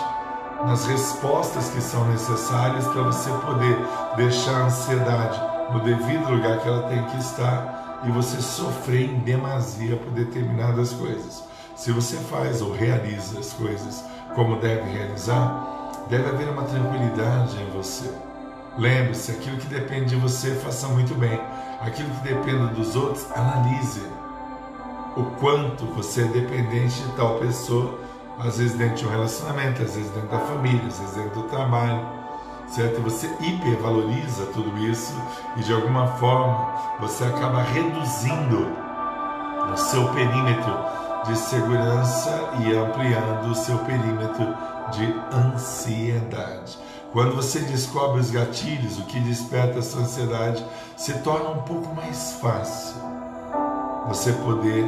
nas 0.66 0.86
respostas 0.86 1.70
que 1.70 1.82
são 1.82 2.06
necessárias 2.06 2.88
para 2.88 3.04
você 3.04 3.30
poder 3.46 3.78
deixar 4.16 4.62
a 4.62 4.66
ansiedade 4.66 5.42
no 5.74 5.82
devido 5.82 6.30
lugar 6.30 6.60
que 6.60 6.68
ela 6.68 6.84
tem 6.84 7.04
que 7.06 7.18
estar 7.18 8.02
e 8.06 8.12
você 8.12 8.42
sofrer 8.42 9.10
em 9.10 9.20
demasia 9.20 9.98
por 9.98 10.12
determinadas 10.12 10.94
coisas. 10.94 11.44
Se 11.76 11.92
você 11.92 12.18
faz 12.18 12.62
ou 12.62 12.72
realiza 12.72 13.40
as 13.40 13.54
coisas 13.54 14.04
como 14.36 14.58
deve 14.58 14.90
realizar, 14.92 15.79
deve 16.10 16.28
haver 16.30 16.50
uma 16.50 16.64
tranquilidade 16.64 17.62
em 17.62 17.70
você. 17.72 18.12
Lembre-se, 18.78 19.32
aquilo 19.32 19.58
que 19.58 19.68
depende 19.68 20.08
de 20.08 20.16
você, 20.16 20.52
faça 20.56 20.88
muito 20.88 21.14
bem. 21.16 21.40
Aquilo 21.82 22.10
que 22.10 22.34
depende 22.34 22.74
dos 22.74 22.96
outros, 22.96 23.26
analise 23.32 24.02
o 25.16 25.24
quanto 25.40 25.86
você 25.86 26.22
é 26.22 26.28
dependente 26.28 27.02
de 27.02 27.12
tal 27.14 27.40
pessoa, 27.40 28.00
às 28.40 28.58
vezes 28.58 28.78
dentro 28.78 28.98
de 28.98 29.06
um 29.06 29.10
relacionamento, 29.10 29.82
às 29.82 29.96
vezes 29.96 30.12
dentro 30.12 30.30
da 30.30 30.40
família, 30.40 30.88
às 30.88 31.00
vezes 31.00 31.16
dentro 31.16 31.42
do 31.42 31.48
trabalho 31.48 32.20
certo? 32.70 33.02
Você 33.02 33.28
hipervaloriza 33.40 34.46
tudo 34.48 34.78
isso 34.78 35.16
e 35.58 35.64
de 35.64 35.74
alguma 35.74 36.08
forma 36.18 36.74
você 37.00 37.24
acaba 37.26 37.62
reduzindo 37.62 38.68
o 39.72 39.78
seu 39.78 40.08
perímetro 40.10 40.78
de 41.26 41.38
segurança 41.38 42.52
e 42.60 42.76
ampliando 42.76 43.52
o 43.52 43.56
seu 43.56 43.78
perímetro 43.80 44.56
de 44.92 45.14
ansiedade. 45.34 46.78
Quando 47.12 47.36
você 47.36 47.60
descobre 47.60 48.22
os 48.22 48.30
gatilhos, 48.30 49.00
o 49.00 49.04
que 49.04 49.20
desperta 49.20 49.80
essa 49.80 49.98
ansiedade, 49.98 50.64
se 50.96 51.14
torna 51.20 51.50
um 51.50 51.62
pouco 51.64 51.94
mais 51.96 52.34
fácil 52.34 52.96
você 54.08 54.32
poder 54.34 54.86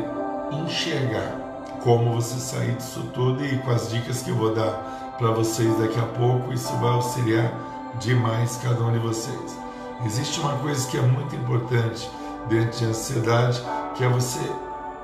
enxergar 0.51 1.36
como 1.84 2.13
você 2.13 2.39
sair 2.39 2.75
disso 2.75 3.10
tudo 3.13 3.43
e 3.43 3.58
com 3.60 3.72
as 3.72 3.89
dicas 3.89 4.22
que 4.22 4.29
eu 4.29 4.36
vou 4.36 4.53
dar 4.53 5.15
para 5.17 5.31
vocês 5.31 5.77
daqui 5.79 6.00
a 6.00 6.05
pouco, 6.05 6.53
isso 6.53 6.72
vai 6.77 6.91
auxiliar 6.91 7.51
demais 8.00 8.58
cada 8.58 8.84
um 8.84 8.91
de 8.91 9.00
vocês. 9.00 9.58
Existe 10.05 10.39
uma 10.39 10.58
coisa 10.58 10.88
que 10.88 10.98
é 10.98 11.01
muito 11.01 11.36
importante 11.36 12.10
dentro 12.48 12.79
de 12.79 12.86
ansiedade, 12.86 13.62
que 13.96 14.03
é 14.03 14.08
você 14.08 14.39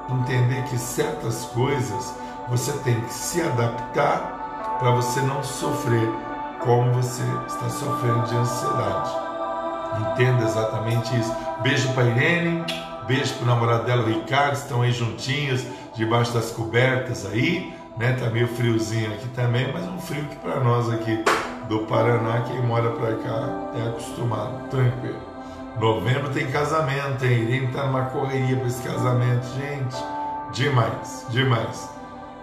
entender 0.09 0.63
que 0.63 0.77
certas 0.77 1.45
coisas 1.45 2.13
você 2.47 2.71
tem 2.79 2.99
que 3.01 3.13
se 3.13 3.41
adaptar 3.41 4.36
para 4.79 4.91
você 4.91 5.19
não 5.21 5.43
sofrer 5.43 6.09
como 6.59 6.93
você 6.93 7.23
está 7.47 7.69
sofrendo 7.69 8.27
de 8.27 8.35
ansiedade. 8.35 9.11
Entenda 9.99 10.43
exatamente 10.45 11.17
isso. 11.19 11.33
Beijo 11.61 11.91
para 11.93 12.05
Irene, 12.05 12.63
beijo 13.07 13.33
para 13.35 13.43
o 13.43 13.47
namorado 13.47 13.85
dela, 13.85 14.07
Ricardo, 14.07 14.53
estão 14.53 14.81
aí 14.81 14.91
juntinhos, 14.91 15.65
debaixo 15.95 16.33
das 16.33 16.51
cobertas 16.51 17.25
aí, 17.25 17.73
né? 17.97 18.13
Tá 18.13 18.29
meio 18.29 18.47
friozinho 18.47 19.11
aqui 19.13 19.27
também, 19.29 19.71
mas 19.73 19.83
um 19.85 19.99
frio 19.99 20.23
que 20.25 20.35
para 20.35 20.59
nós 20.59 20.91
aqui 20.91 21.23
do 21.67 21.79
Paraná, 21.79 22.41
quem 22.41 22.61
mora 22.61 22.91
para 22.91 23.15
cá 23.15 23.49
é 23.75 23.89
acostumado, 23.89 24.69
tranquilo. 24.69 25.19
Novembro 25.79 26.29
tem 26.29 26.47
casamento, 26.47 27.25
hein? 27.25 27.43
Irene 27.43 27.67
tá 27.67 27.85
numa 27.85 28.05
correria 28.05 28.55
para 28.55 28.67
esse 28.67 28.81
casamento, 28.81 29.45
gente. 29.55 29.95
Demais, 30.53 31.25
demais. 31.29 31.96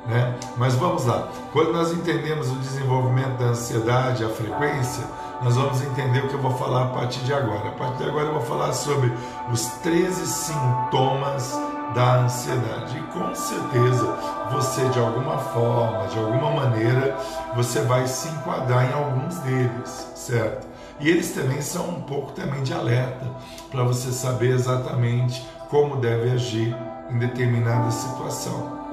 Né? 0.06 0.34
Mas 0.56 0.74
vamos 0.74 1.06
lá. 1.06 1.28
Quando 1.52 1.72
nós 1.72 1.92
entendemos 1.92 2.50
o 2.50 2.56
desenvolvimento 2.56 3.38
da 3.38 3.46
ansiedade, 3.46 4.24
a 4.24 4.28
frequência, 4.28 5.04
nós 5.42 5.56
vamos 5.56 5.82
entender 5.82 6.20
o 6.20 6.28
que 6.28 6.34
eu 6.34 6.42
vou 6.42 6.52
falar 6.52 6.84
a 6.84 6.88
partir 6.88 7.20
de 7.20 7.32
agora. 7.32 7.68
A 7.68 7.72
partir 7.72 8.04
de 8.04 8.08
agora 8.10 8.26
eu 8.26 8.34
vou 8.34 8.42
falar 8.42 8.72
sobre 8.72 9.12
os 9.50 9.66
13 9.82 10.26
sintomas 10.26 11.58
da 11.94 12.20
ansiedade. 12.20 12.98
E 12.98 13.02
com 13.12 13.34
certeza 13.34 14.16
você 14.50 14.88
de 14.88 14.98
alguma 14.98 15.38
forma, 15.38 16.06
de 16.08 16.18
alguma 16.18 16.50
maneira, 16.50 17.16
você 17.54 17.80
vai 17.82 18.06
se 18.06 18.28
enquadrar 18.28 18.90
em 18.90 18.92
alguns 18.92 19.38
deles, 19.38 20.08
certo? 20.14 20.66
E 21.00 21.08
eles 21.08 21.32
também 21.32 21.60
são 21.60 21.88
um 21.88 22.02
pouco 22.02 22.32
também 22.32 22.62
de 22.62 22.72
alerta 22.72 23.26
para 23.70 23.82
você 23.82 24.12
saber 24.12 24.50
exatamente 24.50 25.46
como 25.68 25.96
deve 25.96 26.30
agir 26.30 26.76
em 27.10 27.18
determinada 27.18 27.90
situação, 27.90 28.83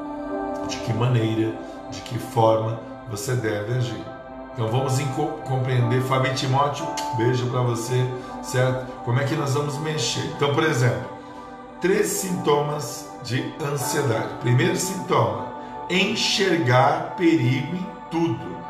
de 0.72 0.78
que 0.78 0.94
maneira, 0.94 1.54
de 1.92 2.02
que 2.02 2.18
forma 2.18 2.80
você 3.10 3.34
deve 3.34 3.74
agir. 3.74 4.04
Então 4.54 4.68
vamos 4.70 5.00
compreender, 5.44 6.02
Fábio 6.04 6.34
Timóteo, 6.34 6.88
beijo 7.18 7.48
para 7.48 7.62
você, 7.62 8.06
certo? 8.42 8.86
Como 9.04 9.20
é 9.20 9.24
que 9.24 9.36
nós 9.36 9.54
vamos 9.54 9.78
mexer? 9.80 10.26
Então, 10.36 10.54
por 10.54 10.64
exemplo, 10.64 11.10
três 11.80 12.08
sintomas 12.08 13.10
de 13.24 13.54
ansiedade. 13.62 14.30
Primeiro 14.42 14.76
sintoma: 14.76 15.46
enxergar 15.90 17.16
perigo 17.18 17.76
em 17.76 17.88
tudo. 18.10 18.62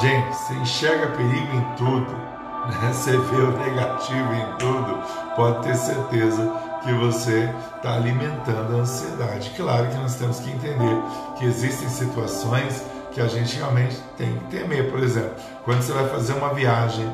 Gente, 0.00 0.28
você 0.28 0.54
enxerga 0.54 1.08
perigo 1.08 1.56
em 1.56 1.76
tudo, 1.76 2.12
né? 2.12 2.92
você 2.92 3.16
vê 3.16 3.36
o 3.36 3.58
negativo 3.58 4.32
em 4.32 4.56
tudo, 4.58 5.02
pode 5.34 5.62
ter 5.64 5.74
certeza 5.74 6.67
que 6.82 6.92
você 6.92 7.52
está 7.76 7.94
alimentando 7.94 8.76
a 8.76 8.80
ansiedade. 8.80 9.52
Claro 9.56 9.88
que 9.88 9.96
nós 9.96 10.14
temos 10.14 10.40
que 10.40 10.50
entender 10.50 11.02
que 11.36 11.44
existem 11.44 11.88
situações 11.88 12.84
que 13.12 13.20
a 13.20 13.26
gente 13.26 13.56
realmente 13.56 14.00
tem 14.16 14.38
que 14.38 14.44
temer. 14.56 14.90
Por 14.90 15.00
exemplo, 15.00 15.32
quando 15.64 15.82
você 15.82 15.92
vai 15.92 16.08
fazer 16.08 16.34
uma 16.34 16.54
viagem 16.54 17.10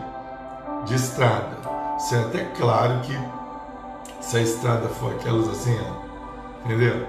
de 0.85 0.95
estrada, 0.95 1.57
você 1.99 2.17
é 2.17 2.21
até 2.21 2.45
claro 2.57 3.01
que 3.01 3.19
se 4.21 4.37
a 4.37 4.41
estrada 4.41 4.89
for 4.89 5.13
aquelas 5.15 5.49
assim, 5.49 5.77
ó, 5.81 6.65
entendeu? 6.65 7.07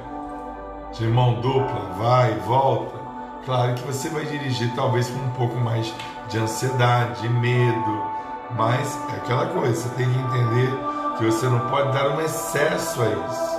De 0.94 1.08
mão 1.08 1.42
dupla, 1.42 1.94
vai 1.98 2.34
e 2.34 2.40
volta. 2.40 2.98
Claro 3.46 3.74
que 3.76 3.84
você 3.84 4.10
vai 4.10 4.26
dirigir 4.26 4.74
talvez 4.76 5.10
com 5.10 5.20
um 5.20 5.32
pouco 5.32 5.56
mais 5.56 5.94
de 6.30 6.38
ansiedade, 6.38 7.22
de 7.22 7.30
medo, 7.30 8.04
mas 8.52 8.98
é 9.14 9.18
aquela 9.18 9.48
coisa, 9.48 9.76
você 9.76 9.90
tem 9.90 10.10
que 10.10 10.18
entender 10.18 10.95
que 11.18 11.26
você 11.26 11.48
não 11.48 11.60
pode 11.70 11.92
dar 11.94 12.10
um 12.10 12.22
excesso 12.22 13.02
a 13.02 13.06
isso. 13.06 13.56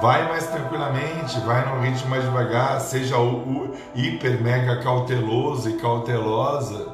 Vai 0.00 0.28
mais 0.28 0.46
tranquilamente, 0.48 1.38
vai 1.40 1.64
num 1.66 1.80
ritmo 1.80 2.10
mais 2.10 2.24
devagar, 2.24 2.80
seja 2.80 3.16
o, 3.16 3.36
o 3.36 3.74
hiper 3.94 4.42
mega 4.42 4.82
cauteloso 4.82 5.70
e 5.70 5.74
cautelosa. 5.74 6.88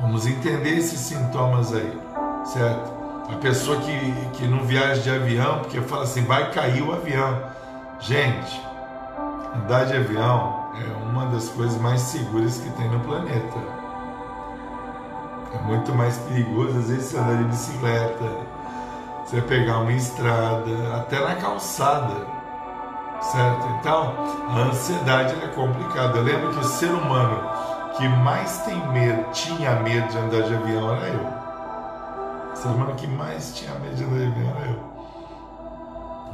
Vamos 0.00 0.26
entender 0.26 0.78
esses 0.78 0.98
sintomas 0.98 1.72
aí, 1.72 1.98
certo? 2.44 2.92
A 3.32 3.36
pessoa 3.36 3.78
que, 3.78 4.12
que 4.32 4.46
não 4.46 4.64
viaja 4.64 5.00
de 5.00 5.10
avião, 5.10 5.60
porque 5.60 5.80
fala 5.80 6.02
assim, 6.02 6.24
vai 6.24 6.50
cair 6.50 6.82
o 6.82 6.92
avião. 6.92 7.40
Gente, 8.00 8.60
andar 9.54 9.84
de 9.84 9.96
avião 9.96 10.72
é 10.74 11.08
uma 11.08 11.26
das 11.26 11.48
coisas 11.48 11.80
mais 11.80 12.00
seguras 12.00 12.58
que 12.58 12.70
tem 12.70 12.88
no 12.90 13.00
planeta. 13.00 13.81
É 15.54 15.62
muito 15.62 15.94
mais 15.94 16.16
perigoso, 16.18 16.78
às 16.78 16.88
vezes, 16.88 17.06
você 17.06 17.18
andar 17.18 17.36
de 17.36 17.44
bicicleta, 17.44 18.24
você 19.24 19.40
pegar 19.42 19.78
uma 19.78 19.92
estrada, 19.92 20.96
até 20.96 21.20
na 21.20 21.34
calçada, 21.36 22.26
certo? 23.20 23.66
Então, 23.80 24.14
a 24.48 24.58
ansiedade 24.70 25.34
é 25.42 25.48
complicada. 25.48 26.18
Eu 26.18 26.24
lembro 26.24 26.50
que 26.50 26.58
o 26.58 26.64
ser 26.64 26.90
humano 26.90 27.38
que 27.96 28.08
mais 28.08 28.58
tem 28.58 28.76
medo, 28.88 29.30
tinha 29.32 29.76
medo 29.76 30.08
de 30.08 30.18
andar 30.18 30.42
de 30.42 30.54
avião 30.54 30.96
era 30.96 31.08
eu. 31.08 31.26
O 32.52 32.56
ser 32.56 32.68
humano 32.68 32.94
que 32.94 33.06
mais 33.06 33.54
tinha 33.54 33.74
medo 33.74 33.94
de 33.94 34.04
andar 34.04 34.16
de 34.16 34.26
avião 34.26 34.50
era 34.56 34.70
eu. 34.70 34.92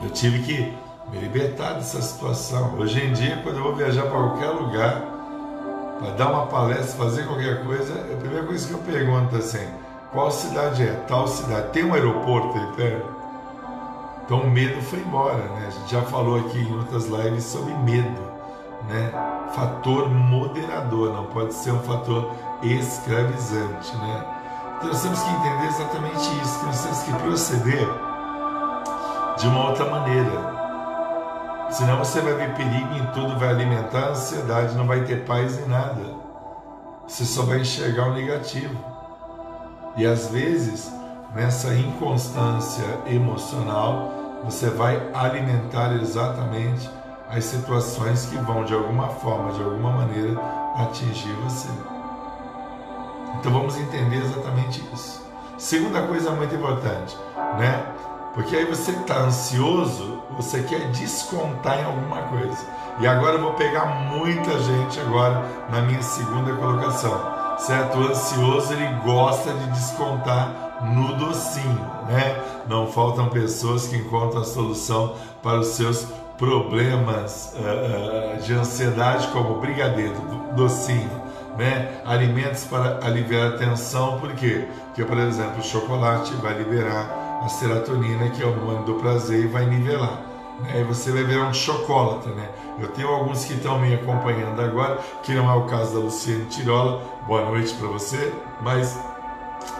Eu 0.04 0.10
tive 0.10 0.42
que 0.42 0.78
me 1.10 1.18
libertar 1.18 1.74
dessa 1.74 2.00
situação. 2.00 2.74
Hoje 2.78 3.04
em 3.04 3.12
dia, 3.12 3.40
quando 3.42 3.56
eu 3.56 3.64
vou 3.64 3.74
viajar 3.74 4.02
para 4.02 4.10
qualquer 4.10 4.50
lugar, 4.50 5.17
para 5.98 6.10
dar 6.12 6.28
uma 6.28 6.46
palestra, 6.46 7.04
fazer 7.04 7.26
qualquer 7.26 7.64
coisa, 7.64 7.92
a 7.94 8.16
primeira 8.16 8.46
coisa 8.46 8.66
que 8.66 8.74
eu 8.74 8.78
pergunto 8.78 9.36
é 9.36 9.38
assim 9.38 9.68
qual 10.12 10.30
cidade 10.30 10.82
é? 10.82 10.92
Tal 11.06 11.28
cidade. 11.28 11.68
Tem 11.70 11.84
um 11.84 11.92
aeroporto 11.92 12.56
aí 12.56 12.66
perto? 12.76 13.18
Então 14.24 14.40
o 14.40 14.50
medo 14.50 14.80
foi 14.82 15.00
embora, 15.00 15.36
né? 15.36 15.66
A 15.66 15.70
gente 15.70 15.90
já 15.90 16.02
falou 16.02 16.38
aqui 16.38 16.58
em 16.58 16.76
outras 16.76 17.06
lives 17.06 17.44
sobre 17.44 17.74
medo, 17.74 18.20
né? 18.88 19.12
Fator 19.54 20.08
moderador, 20.08 21.12
não 21.12 21.26
pode 21.26 21.54
ser 21.54 21.72
um 21.72 21.80
fator 21.80 22.30
escravizante, 22.62 23.96
né? 23.96 24.24
Então 24.76 24.88
nós 24.88 25.02
temos 25.02 25.22
que 25.22 25.30
entender 25.30 25.66
exatamente 25.66 26.42
isso, 26.42 26.66
nós 26.66 26.82
temos 26.82 27.02
que 27.02 27.12
proceder 27.12 27.88
de 29.38 29.46
uma 29.46 29.68
outra 29.68 29.84
maneira. 29.86 30.57
Senão 31.70 31.98
você 31.98 32.20
vai 32.20 32.34
ver 32.34 32.54
perigo 32.54 32.94
em 32.94 33.06
tudo, 33.12 33.38
vai 33.38 33.50
alimentar 33.50 34.06
a 34.06 34.10
ansiedade, 34.10 34.74
não 34.74 34.86
vai 34.86 35.02
ter 35.04 35.24
paz 35.24 35.58
em 35.58 35.68
nada. 35.68 36.16
Você 37.06 37.24
só 37.24 37.42
vai 37.42 37.60
enxergar 37.60 38.08
o 38.08 38.14
negativo. 38.14 38.76
E 39.96 40.06
às 40.06 40.28
vezes, 40.28 40.90
nessa 41.34 41.74
inconstância 41.74 42.84
emocional, 43.06 44.12
você 44.44 44.70
vai 44.70 45.10
alimentar 45.12 45.94
exatamente 45.94 46.88
as 47.28 47.44
situações 47.44 48.26
que 48.26 48.36
vão 48.36 48.64
de 48.64 48.72
alguma 48.72 49.08
forma, 49.08 49.52
de 49.52 49.62
alguma 49.62 49.90
maneira, 49.90 50.40
atingir 50.76 51.32
você. 51.44 51.68
Então 53.38 53.52
vamos 53.52 53.76
entender 53.76 54.16
exatamente 54.16 54.82
isso. 54.92 55.26
Segunda 55.58 56.02
coisa 56.02 56.30
muito 56.30 56.54
importante, 56.54 57.16
né? 57.58 57.84
Porque 58.32 58.56
aí 58.56 58.64
você 58.64 58.92
está 58.92 59.18
ansioso, 59.18 60.17
você 60.36 60.62
quer 60.62 60.90
descontar 60.90 61.80
em 61.80 61.84
alguma 61.84 62.22
coisa. 62.22 62.66
E 63.00 63.06
agora 63.06 63.36
eu 63.36 63.42
vou 63.42 63.54
pegar 63.54 63.86
muita 63.86 64.58
gente 64.60 65.00
agora 65.00 65.42
na 65.70 65.80
minha 65.82 66.02
segunda 66.02 66.52
colocação 66.54 67.38
certo? 67.58 67.98
O 67.98 68.08
ansioso 68.08 68.72
ele 68.72 68.86
gosta 69.04 69.52
de 69.52 69.66
descontar 69.70 70.80
no 70.82 71.14
docinho, 71.16 71.80
né? 72.08 72.40
Não 72.68 72.86
faltam 72.86 73.28
pessoas 73.28 73.88
que 73.88 73.96
encontram 73.96 74.42
a 74.42 74.44
solução 74.44 75.14
para 75.42 75.58
os 75.58 75.68
seus 75.68 76.06
problemas 76.36 77.54
uh, 77.56 78.40
de 78.40 78.54
ansiedade, 78.54 79.26
como 79.28 79.60
brigadeiro, 79.60 80.14
docinho, 80.54 81.10
né? 81.56 82.00
Alimentos 82.06 82.64
para 82.64 83.04
aliviar 83.04 83.54
a 83.54 83.58
tensão, 83.58 84.20
por 84.20 84.32
quê? 84.34 84.66
Porque, 84.86 85.04
por 85.04 85.18
exemplo, 85.18 85.58
o 85.58 85.64
chocolate 85.64 86.32
vai 86.36 86.54
liberar 86.54 87.27
a 87.42 87.48
serotonina, 87.48 88.30
que 88.30 88.42
é 88.42 88.46
o 88.46 88.50
hormônio 88.50 88.84
do 88.84 88.94
prazer, 88.94 89.44
e 89.44 89.46
vai 89.46 89.66
nivelar 89.66 90.28
né? 90.60 90.84
você 90.86 91.12
vai 91.12 91.24
virar 91.24 91.46
um 91.46 91.54
chocolate, 91.54 92.28
né? 92.30 92.48
Eu 92.78 92.88
tenho 92.88 93.08
alguns 93.08 93.44
que 93.44 93.54
estão 93.54 93.78
me 93.78 93.94
acompanhando 93.94 94.60
agora, 94.60 94.98
que 95.22 95.32
não 95.32 95.50
é 95.50 95.54
o 95.54 95.64
caso 95.64 95.94
da 95.94 96.00
Luciane 96.00 96.44
Tirola. 96.46 97.02
Boa 97.26 97.44
noite 97.44 97.74
para 97.74 97.88
você, 97.88 98.32
mas 98.60 98.98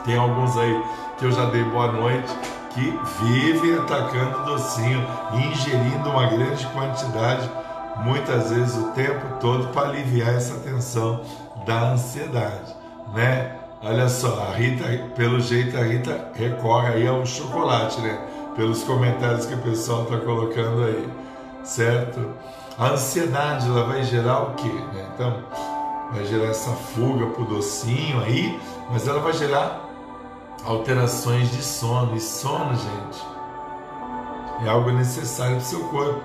tem 0.04 0.16
alguns 0.16 0.56
aí 0.56 0.82
que 1.18 1.24
eu 1.24 1.32
já 1.32 1.46
dei 1.46 1.62
boa 1.64 1.90
noite 1.92 2.32
que 2.70 2.98
vivem 3.20 3.74
atacando 3.74 4.44
docinho, 4.44 5.04
ingerindo 5.32 6.10
uma 6.10 6.26
grande 6.26 6.66
quantidade, 6.66 7.50
muitas 7.96 8.50
vezes 8.50 8.76
o 8.76 8.92
tempo 8.92 9.38
todo 9.40 9.68
para 9.68 9.88
aliviar 9.88 10.34
essa 10.34 10.54
tensão 10.60 11.20
da 11.66 11.92
ansiedade, 11.92 12.74
né? 13.14 13.57
Olha 13.82 14.08
só, 14.08 14.48
a 14.48 14.56
Rita, 14.56 14.84
pelo 15.14 15.40
jeito 15.40 15.76
a 15.76 15.82
Rita 15.82 16.32
recorre 16.34 16.88
aí 16.94 17.06
ao 17.06 17.24
chocolate, 17.24 18.00
né? 18.00 18.18
pelos 18.56 18.82
comentários 18.82 19.46
que 19.46 19.54
o 19.54 19.58
pessoal 19.58 20.02
está 20.02 20.18
colocando 20.18 20.82
aí, 20.82 21.08
certo? 21.62 22.34
A 22.76 22.88
ansiedade 22.88 23.68
ela 23.68 23.84
vai 23.84 24.02
gerar 24.02 24.42
o 24.42 24.54
quê? 24.54 24.68
Né? 24.68 25.08
Então, 25.14 25.44
vai 26.12 26.24
gerar 26.24 26.46
essa 26.46 26.72
fuga 26.72 27.26
pro 27.26 27.44
docinho 27.44 28.20
aí, 28.20 28.60
mas 28.90 29.06
ela 29.06 29.20
vai 29.20 29.32
gerar 29.32 29.88
alterações 30.64 31.52
de 31.52 31.62
sono. 31.62 32.16
E 32.16 32.20
sono, 32.20 32.74
gente, 32.74 33.24
é 34.64 34.68
algo 34.68 34.90
necessário 34.90 35.56
para 35.56 35.64
o 35.64 35.66
seu 35.66 35.80
corpo. 35.88 36.20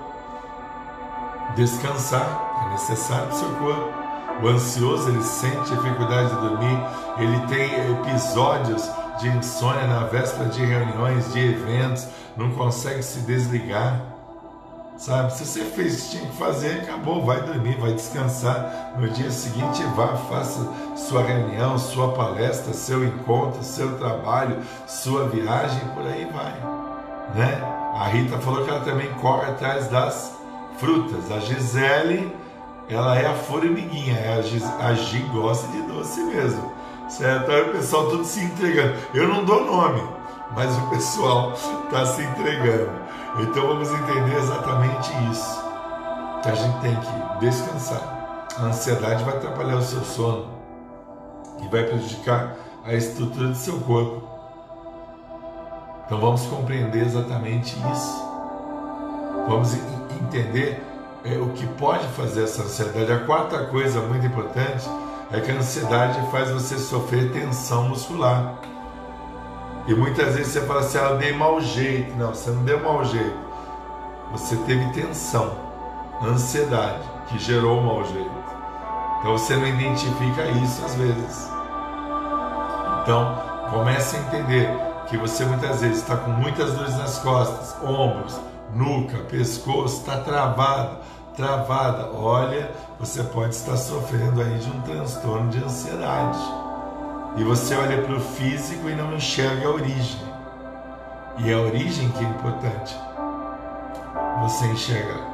Descansar 1.55 2.63
é 2.65 2.69
necessário 2.71 3.27
para 3.27 3.35
o 3.35 3.39
seu 3.39 3.49
corpo. 3.49 4.02
O 4.41 4.47
ansioso 4.47 5.09
ele 5.09 5.23
sente 5.23 5.69
dificuldade 5.69 6.29
de 6.29 6.35
dormir, 6.35 6.79
ele 7.17 7.39
tem 7.47 7.91
episódios 7.91 8.89
de 9.19 9.29
insônia 9.29 9.87
na 9.87 10.05
véspera 10.05 10.49
de 10.49 10.65
reuniões, 10.65 11.31
de 11.31 11.39
eventos, 11.39 12.07
não 12.35 12.51
consegue 12.51 13.03
se 13.03 13.19
desligar. 13.21 14.01
Sabe? 14.97 15.33
Se 15.33 15.45
você 15.45 15.65
fez 15.65 15.93
o 15.93 16.03
que 16.03 16.09
tinha 16.11 16.29
que 16.29 16.37
fazer, 16.37 16.81
acabou, 16.81 17.25
vai 17.25 17.41
dormir, 17.41 17.77
vai 17.79 17.93
descansar. 17.93 18.93
No 18.97 19.09
dia 19.09 19.31
seguinte, 19.31 19.83
vá, 19.95 20.15
faça 20.15 20.67
sua 20.95 21.23
reunião, 21.23 21.77
sua 21.77 22.13
palestra, 22.13 22.73
seu 22.73 23.03
encontro, 23.03 23.63
seu 23.63 23.97
trabalho, 23.97 24.57
sua 24.87 25.27
viagem, 25.27 25.79
por 25.95 26.05
aí 26.05 26.25
vai. 26.31 26.53
Né? 27.35 27.61
A 27.95 28.07
Rita 28.07 28.37
falou 28.37 28.63
que 28.63 28.69
ela 28.69 28.81
também 28.81 29.11
corre 29.15 29.49
atrás 29.49 29.87
das 29.87 30.31
frutas. 30.77 31.31
A 31.31 31.39
Gisele, 31.39 32.33
ela 32.89 33.17
é 33.17 33.25
a 33.25 33.33
formiguinha, 33.33 34.17
é 34.17 34.33
a, 34.33 34.41
Gis, 34.41 34.63
a 34.79 34.93
Gi 34.93 35.19
gosta 35.31 35.67
de 35.67 35.81
doce 35.83 36.21
mesmo. 36.23 36.71
Certo? 37.09 37.51
Aí 37.51 37.69
o 37.69 37.71
pessoal 37.71 38.09
tudo 38.09 38.23
se 38.23 38.43
entregando. 38.43 38.95
Eu 39.13 39.27
não 39.27 39.45
dou 39.45 39.65
nome, 39.65 40.01
mas 40.55 40.75
o 40.77 40.89
pessoal 40.89 41.53
está 41.53 42.05
se 42.05 42.23
entregando. 42.23 42.91
Então 43.39 43.67
vamos 43.67 43.91
entender 43.91 44.37
exatamente 44.37 45.11
isso. 45.31 45.63
Que 46.41 46.49
a 46.49 46.55
gente 46.55 46.79
tem 46.81 46.95
que 46.95 47.39
descansar. 47.39 48.47
A 48.57 48.63
ansiedade 48.63 49.23
vai 49.23 49.37
atrapalhar 49.37 49.77
o 49.77 49.81
seu 49.81 50.03
sono 50.03 50.47
e 51.61 51.67
vai 51.67 51.83
prejudicar 51.83 52.55
a 52.85 52.93
estrutura 52.93 53.47
do 53.47 53.55
seu 53.55 53.79
corpo. 53.79 54.23
Então 56.05 56.19
vamos 56.19 56.45
compreender 56.45 57.05
exatamente 57.05 57.75
isso. 57.91 58.23
Vamos 59.47 59.73
entender 60.21 60.92
é, 61.23 61.37
o 61.37 61.49
que 61.49 61.65
pode 61.65 62.05
fazer 62.09 62.43
essa 62.43 62.63
ansiedade. 62.63 63.11
A 63.11 63.19
quarta 63.19 63.65
coisa 63.65 64.01
muito 64.01 64.25
importante 64.25 64.89
é 65.31 65.39
que 65.39 65.51
a 65.51 65.55
ansiedade 65.55 66.19
faz 66.29 66.51
você 66.51 66.77
sofrer 66.77 67.31
tensão 67.31 67.89
muscular. 67.89 68.55
E 69.87 69.93
muitas 69.93 70.35
vezes 70.35 70.53
você 70.53 70.61
fala 70.61 70.81
assim, 70.81 70.97
ah, 70.97 71.11
eu 71.11 71.17
dei 71.17 71.33
mau 71.33 71.59
jeito. 71.61 72.15
Não, 72.15 72.33
você 72.33 72.51
não 72.51 72.63
deu 72.63 72.79
mau 72.79 73.03
jeito. 73.05 73.37
Você 74.31 74.55
teve 74.65 74.85
tensão, 74.91 75.55
ansiedade, 76.21 77.03
que 77.27 77.37
gerou 77.37 77.79
o 77.79 77.83
mau 77.83 78.03
jeito. 78.05 78.43
Então 79.19 79.37
você 79.37 79.55
não 79.55 79.67
identifica 79.67 80.45
isso 80.63 80.83
às 80.83 80.95
vezes. 80.95 81.49
Então, 83.01 83.37
comece 83.69 84.15
a 84.15 84.19
entender 84.19 84.69
que 85.07 85.17
você 85.17 85.45
muitas 85.45 85.81
vezes 85.81 85.97
está 85.97 86.15
com 86.15 86.31
muitas 86.31 86.73
dores 86.73 86.97
nas 86.97 87.19
costas, 87.19 87.75
ombros, 87.83 88.39
nuca, 88.75 89.17
pescoço, 89.29 89.99
está 89.99 90.17
travado, 90.17 90.97
travada. 91.35 92.11
Olha, 92.13 92.71
você 92.99 93.23
pode 93.23 93.55
estar 93.55 93.77
sofrendo 93.77 94.41
aí 94.41 94.57
de 94.57 94.69
um 94.69 94.81
transtorno 94.81 95.49
de 95.49 95.63
ansiedade. 95.63 96.39
E 97.37 97.43
você 97.43 97.75
olha 97.75 98.01
para 98.01 98.15
o 98.15 98.19
físico 98.19 98.89
e 98.89 98.95
não 98.95 99.13
enxerga 99.13 99.67
a 99.67 99.71
origem. 99.71 100.21
E 101.39 101.49
é 101.49 101.53
a 101.53 101.59
origem 101.59 102.09
que 102.09 102.23
é 102.23 102.27
importante 102.27 102.95
você 104.41 104.65
enxergar. 104.67 105.33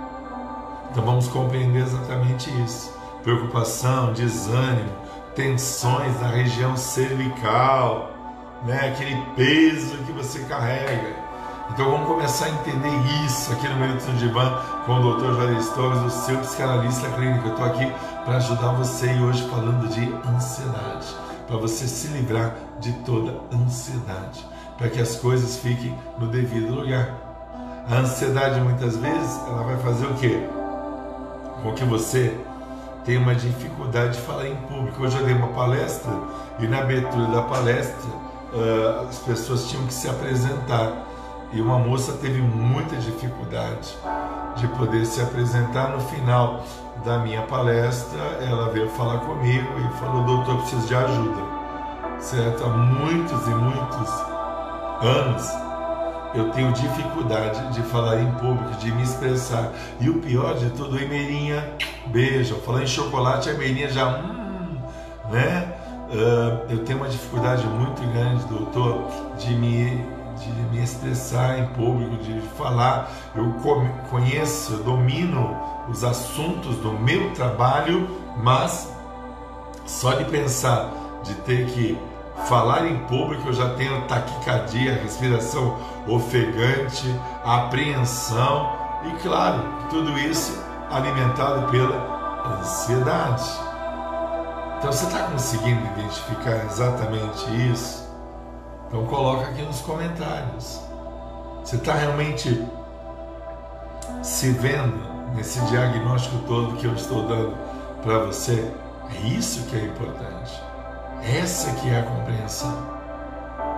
Então 0.92 1.04
vamos 1.04 1.28
compreender 1.28 1.84
exatamente 1.84 2.50
isso. 2.64 2.98
Preocupação, 3.22 4.14
desânimo, 4.14 4.90
tensões 5.36 6.20
na 6.22 6.28
região 6.28 6.76
cervical, 6.78 8.12
né? 8.66 8.90
aquele 8.90 9.22
peso 9.36 9.98
que 10.06 10.12
você 10.14 10.40
carrega. 10.46 11.19
Então 11.72 11.92
vamos 11.92 12.08
começar 12.08 12.46
a 12.46 12.50
entender 12.50 12.90
isso 13.26 13.52
aqui 13.54 13.68
no 13.68 13.76
Minuto 13.76 14.04
do 14.04 14.18
Divã 14.18 14.60
com 14.86 14.94
o 14.94 15.14
Dr. 15.14 15.34
Juarez 15.36 15.70
Torres, 15.70 16.02
o 16.02 16.10
seu 16.26 16.38
psicanalista 16.40 17.08
clínico. 17.12 17.48
Eu 17.48 17.52
estou 17.52 17.66
aqui 17.66 17.94
para 18.26 18.38
ajudar 18.38 18.72
você 18.74 19.14
e 19.14 19.22
hoje 19.22 19.48
falando 19.48 19.88
de 19.88 20.12
ansiedade, 20.28 21.16
para 21.48 21.58
você 21.58 21.88
se 21.88 22.08
livrar 22.08 22.56
de 22.80 22.92
toda 23.04 23.36
ansiedade, 23.54 24.46
para 24.78 24.90
que 24.90 25.00
as 25.00 25.16
coisas 25.18 25.58
fiquem 25.58 25.96
no 26.18 26.28
devido 26.28 26.74
lugar. 26.74 27.14
A 27.90 27.98
ansiedade 27.98 28.60
muitas 28.62 28.98
vezes 28.98 29.40
ela 29.48 29.64
vai 29.64 29.78
fazer 29.78 30.08
o 30.08 30.14
quê? 30.16 30.44
Com 31.62 31.74
que 31.74 31.86
você 31.86 32.36
tenha 33.06 33.20
uma 33.20 33.36
dificuldade 33.36 34.18
de 34.18 34.22
falar 34.22 34.48
em 34.48 34.56
público. 34.56 35.04
Hoje 35.04 35.18
eu 35.18 35.26
dei 35.26 35.36
uma 35.36 35.50
palestra 35.50 36.12
e 36.60 36.68
na 36.68 36.80
abertura 36.80 37.28
da 37.28 37.44
palestra 37.44 38.10
uh, 38.54 39.08
as 39.08 39.20
pessoas 39.20 39.68
tinham 39.70 39.86
que 39.86 39.94
se 39.94 40.10
apresentar 40.10 41.09
e 41.52 41.62
uma 41.62 41.80
moça 41.80 42.14
teve 42.14 42.42
muita 42.42 42.96
dificuldade 42.98 43.98
de 44.56 44.68
poder 44.70 45.06
se 45.06 45.22
apresentar. 45.22 45.90
No 45.90 46.02
final 46.02 46.64
da 47.04 47.20
minha 47.20 47.42
palestra, 47.44 48.20
ela 48.42 48.70
veio 48.70 48.90
falar 48.90 49.20
comigo 49.20 49.68
e 49.80 50.00
falou: 50.00 50.24
Doutor, 50.24 50.58
preciso 50.58 50.88
de 50.88 50.96
ajuda. 50.96 51.60
Certo? 52.20 52.64
Há 52.66 52.70
muitos 52.70 53.48
e 53.48 53.50
muitos 53.52 54.10
anos 55.02 55.70
eu 56.34 56.52
tenho 56.52 56.72
dificuldade 56.74 57.74
de 57.74 57.82
falar 57.84 58.22
em 58.22 58.32
público, 58.34 58.76
de 58.80 58.92
me 58.92 59.04
expressar. 59.04 59.72
E 60.00 60.10
o 60.10 60.20
pior 60.20 60.56
de 60.56 60.70
tudo, 60.72 61.00
Emeirinha, 61.00 61.74
beijo. 62.08 62.56
Falar 62.58 62.84
em 62.84 62.88
chocolate, 62.88 63.50
a 63.50 63.54
Emeirinha 63.54 63.90
já, 63.90 64.20
hum, 64.20 64.78
né? 65.32 65.74
Uh, 66.10 66.72
eu 66.72 66.84
tenho 66.86 67.00
uma 67.00 67.08
dificuldade 67.08 67.66
muito 67.68 68.02
grande, 68.12 68.44
doutor, 68.46 69.08
de 69.38 69.54
me, 69.54 70.04
de 70.40 70.50
me 70.72 70.84
expressar 70.84 71.60
em 71.60 71.68
público, 71.68 72.18
de 72.24 72.40
falar. 72.58 73.12
Eu 73.36 73.54
conheço, 74.10 74.74
eu 74.74 74.84
domino 74.84 75.58
os 75.90 76.04
assuntos 76.04 76.76
do 76.78 76.94
meu 76.94 77.32
trabalho, 77.32 78.10
mas 78.38 78.92
só 79.86 80.14
de 80.14 80.26
pensar 80.26 80.92
de 81.24 81.34
ter 81.36 81.66
que 81.68 81.98
falar 82.48 82.88
em 82.88 82.98
público 83.00 83.50
eu 83.50 83.54
já 83.54 83.74
tenho 83.76 84.02
taquicardia, 84.04 84.94
respiração 85.02 85.78
ofegante, 86.08 87.14
apreensão 87.44 88.72
e, 89.06 89.22
claro, 89.22 89.62
tudo 89.90 90.18
isso 90.18 90.64
alimentado 90.90 91.70
pela 91.70 92.58
ansiedade. 92.60 93.50
Então 94.78 94.92
você 94.92 95.06
está 95.06 95.24
conseguindo 95.24 95.86
identificar 95.88 96.66
exatamente 96.66 97.72
isso? 97.72 97.99
Então 98.90 99.06
coloca 99.06 99.48
aqui 99.50 99.62
nos 99.62 99.82
comentários. 99.82 100.82
Você 101.64 101.76
está 101.76 101.94
realmente 101.94 102.68
se 104.24 104.50
vendo 104.50 105.00
nesse 105.36 105.60
diagnóstico 105.68 106.40
todo 106.48 106.76
que 106.78 106.86
eu 106.86 106.96
estou 106.96 107.28
dando 107.28 107.56
para 108.02 108.26
você? 108.26 108.74
É 109.14 109.28
isso 109.28 109.64
que 109.68 109.76
é 109.76 109.86
importante. 109.86 110.60
Essa 111.22 111.72
que 111.74 111.88
é 111.88 112.00
a 112.00 112.04
compreensão. 112.04 112.76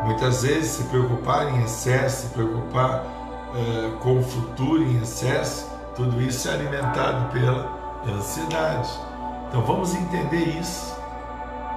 Muitas 0.05 0.43
vezes 0.43 0.71
se 0.71 0.83
preocupar 0.85 1.53
em 1.53 1.61
excesso, 1.63 2.27
se 2.27 2.33
preocupar 2.33 3.03
uh, 3.03 3.97
com 3.97 4.19
o 4.19 4.23
futuro 4.23 4.81
em 4.81 5.01
excesso, 5.01 5.69
tudo 5.93 6.21
isso 6.21 6.47
é 6.47 6.53
alimentado 6.53 7.29
pela 7.33 7.69
ansiedade. 8.07 8.89
Então 9.49 9.61
vamos 9.63 9.93
entender 9.93 10.57
isso. 10.57 10.95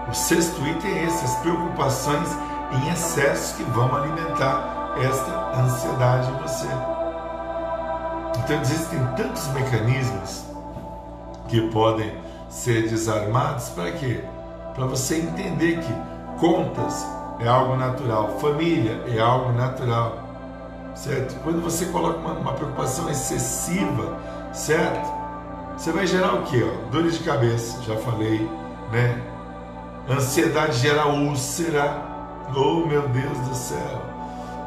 O 0.09 0.14
sexto 0.14 0.64
item 0.64 0.99
é 0.99 1.05
esse, 1.07 1.25
as 1.25 1.35
preocupações 1.38 2.29
em 2.74 2.88
excesso 2.90 3.56
que 3.56 3.62
vão 3.64 3.94
alimentar 3.94 4.94
esta 5.02 5.60
ansiedade 5.60 6.30
em 6.30 6.42
você. 6.42 6.68
Então 8.38 8.60
existem 8.60 8.98
tantos 9.16 9.46
mecanismos 9.48 10.44
que 11.48 11.60
podem 11.70 12.12
ser 12.48 12.88
desarmados 12.88 13.70
para 13.70 13.92
quê? 13.92 14.22
Para 14.74 14.87
você 14.87 15.18
entender 15.18 15.80
que 15.80 15.94
contas 16.38 17.06
é 17.40 17.48
algo 17.48 17.76
natural, 17.76 18.38
família 18.40 19.02
é 19.06 19.20
algo 19.20 19.52
natural, 19.52 20.18
certo? 20.94 21.40
Quando 21.42 21.62
você 21.62 21.87
coloca 21.87 22.18
uma, 22.18 22.32
uma 22.32 22.52
preocupação 22.52 23.08
excessiva, 23.08 24.18
certo? 24.52 25.12
Você 25.76 25.90
vai 25.90 26.06
gerar 26.06 26.34
o 26.34 26.42
quê? 26.42 26.64
Ó? 26.64 26.90
Dores 26.90 27.18
de 27.18 27.24
cabeça, 27.24 27.82
já 27.82 27.96
falei, 27.96 28.48
né? 28.92 29.20
Ansiedade 30.08 30.78
gera 30.78 31.06
úlcera, 31.06 32.13
Oh, 32.52 32.87
meu 32.87 33.09
Deus 33.09 33.38
do 33.48 33.54
céu! 33.54 34.02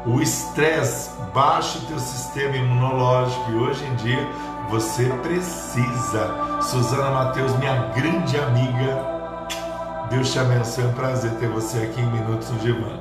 O 0.04 0.20
estresse 0.20 1.10
baixa 1.34 1.78
o 1.78 1.82
teu 1.82 1.98
sistema 1.98 2.56
imunológico 2.56 3.50
e 3.50 3.54
hoje 3.54 3.84
em 3.84 3.94
dia 3.96 4.28
você 4.68 5.04
precisa. 5.22 6.60
Suzana 6.60 7.10
Mateus, 7.10 7.56
minha 7.56 7.74
grande 7.94 8.36
amiga, 8.36 10.06
Deus 10.10 10.32
te 10.32 10.38
abençoe, 10.38 10.84
é 10.84 10.86
um 10.88 10.92
prazer 10.92 11.30
ter 11.32 11.48
você 11.48 11.78
aqui 11.78 12.00
em 12.00 12.10
Minutos 12.10 12.50
no 12.50 12.58
Divã. 12.58 13.00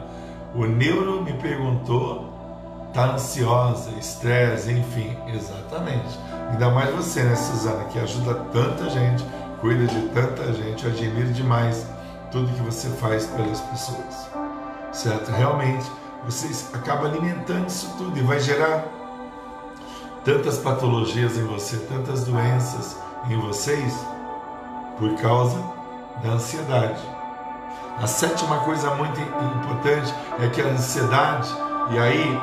O 0.55 0.65
neuro 0.65 1.21
me 1.21 1.33
perguntou, 1.33 2.33
tá 2.93 3.13
ansiosa, 3.13 3.89
estresse, 3.91 4.71
enfim, 4.71 5.17
exatamente. 5.27 6.17
Ainda 6.51 6.69
mais 6.69 6.93
você, 6.95 7.23
né, 7.23 7.35
Suzana, 7.35 7.85
que 7.85 7.99
ajuda 7.99 8.33
tanta 8.53 8.89
gente, 8.89 9.25
cuida 9.59 9.85
de 9.85 10.01
tanta 10.09 10.53
gente, 10.53 10.85
eu 10.85 10.91
admiro 10.91 11.33
demais 11.33 11.85
tudo 12.31 12.53
que 12.53 12.61
você 12.61 12.89
faz 12.89 13.25
pelas 13.27 13.59
pessoas 13.61 14.36
certo? 14.97 15.29
Realmente, 15.31 15.89
você 16.25 16.47
acaba 16.75 17.07
alimentando 17.07 17.67
isso 17.67 17.93
tudo 17.97 18.17
e 18.17 18.21
vai 18.21 18.39
gerar 18.39 18.85
tantas 20.25 20.57
patologias 20.57 21.37
em 21.37 21.45
você, 21.45 21.77
tantas 21.77 22.23
doenças 22.23 22.97
em 23.29 23.39
vocês 23.39 23.93
por 24.97 25.13
causa 25.21 25.57
da 26.23 26.31
ansiedade. 26.31 26.99
A 28.01 28.07
sétima 28.07 28.59
coisa 28.59 28.93
muito 28.95 29.19
importante 29.21 30.13
é 30.39 30.49
que 30.49 30.61
a 30.61 30.65
ansiedade, 30.65 31.49
e 31.91 31.99
aí 31.99 32.41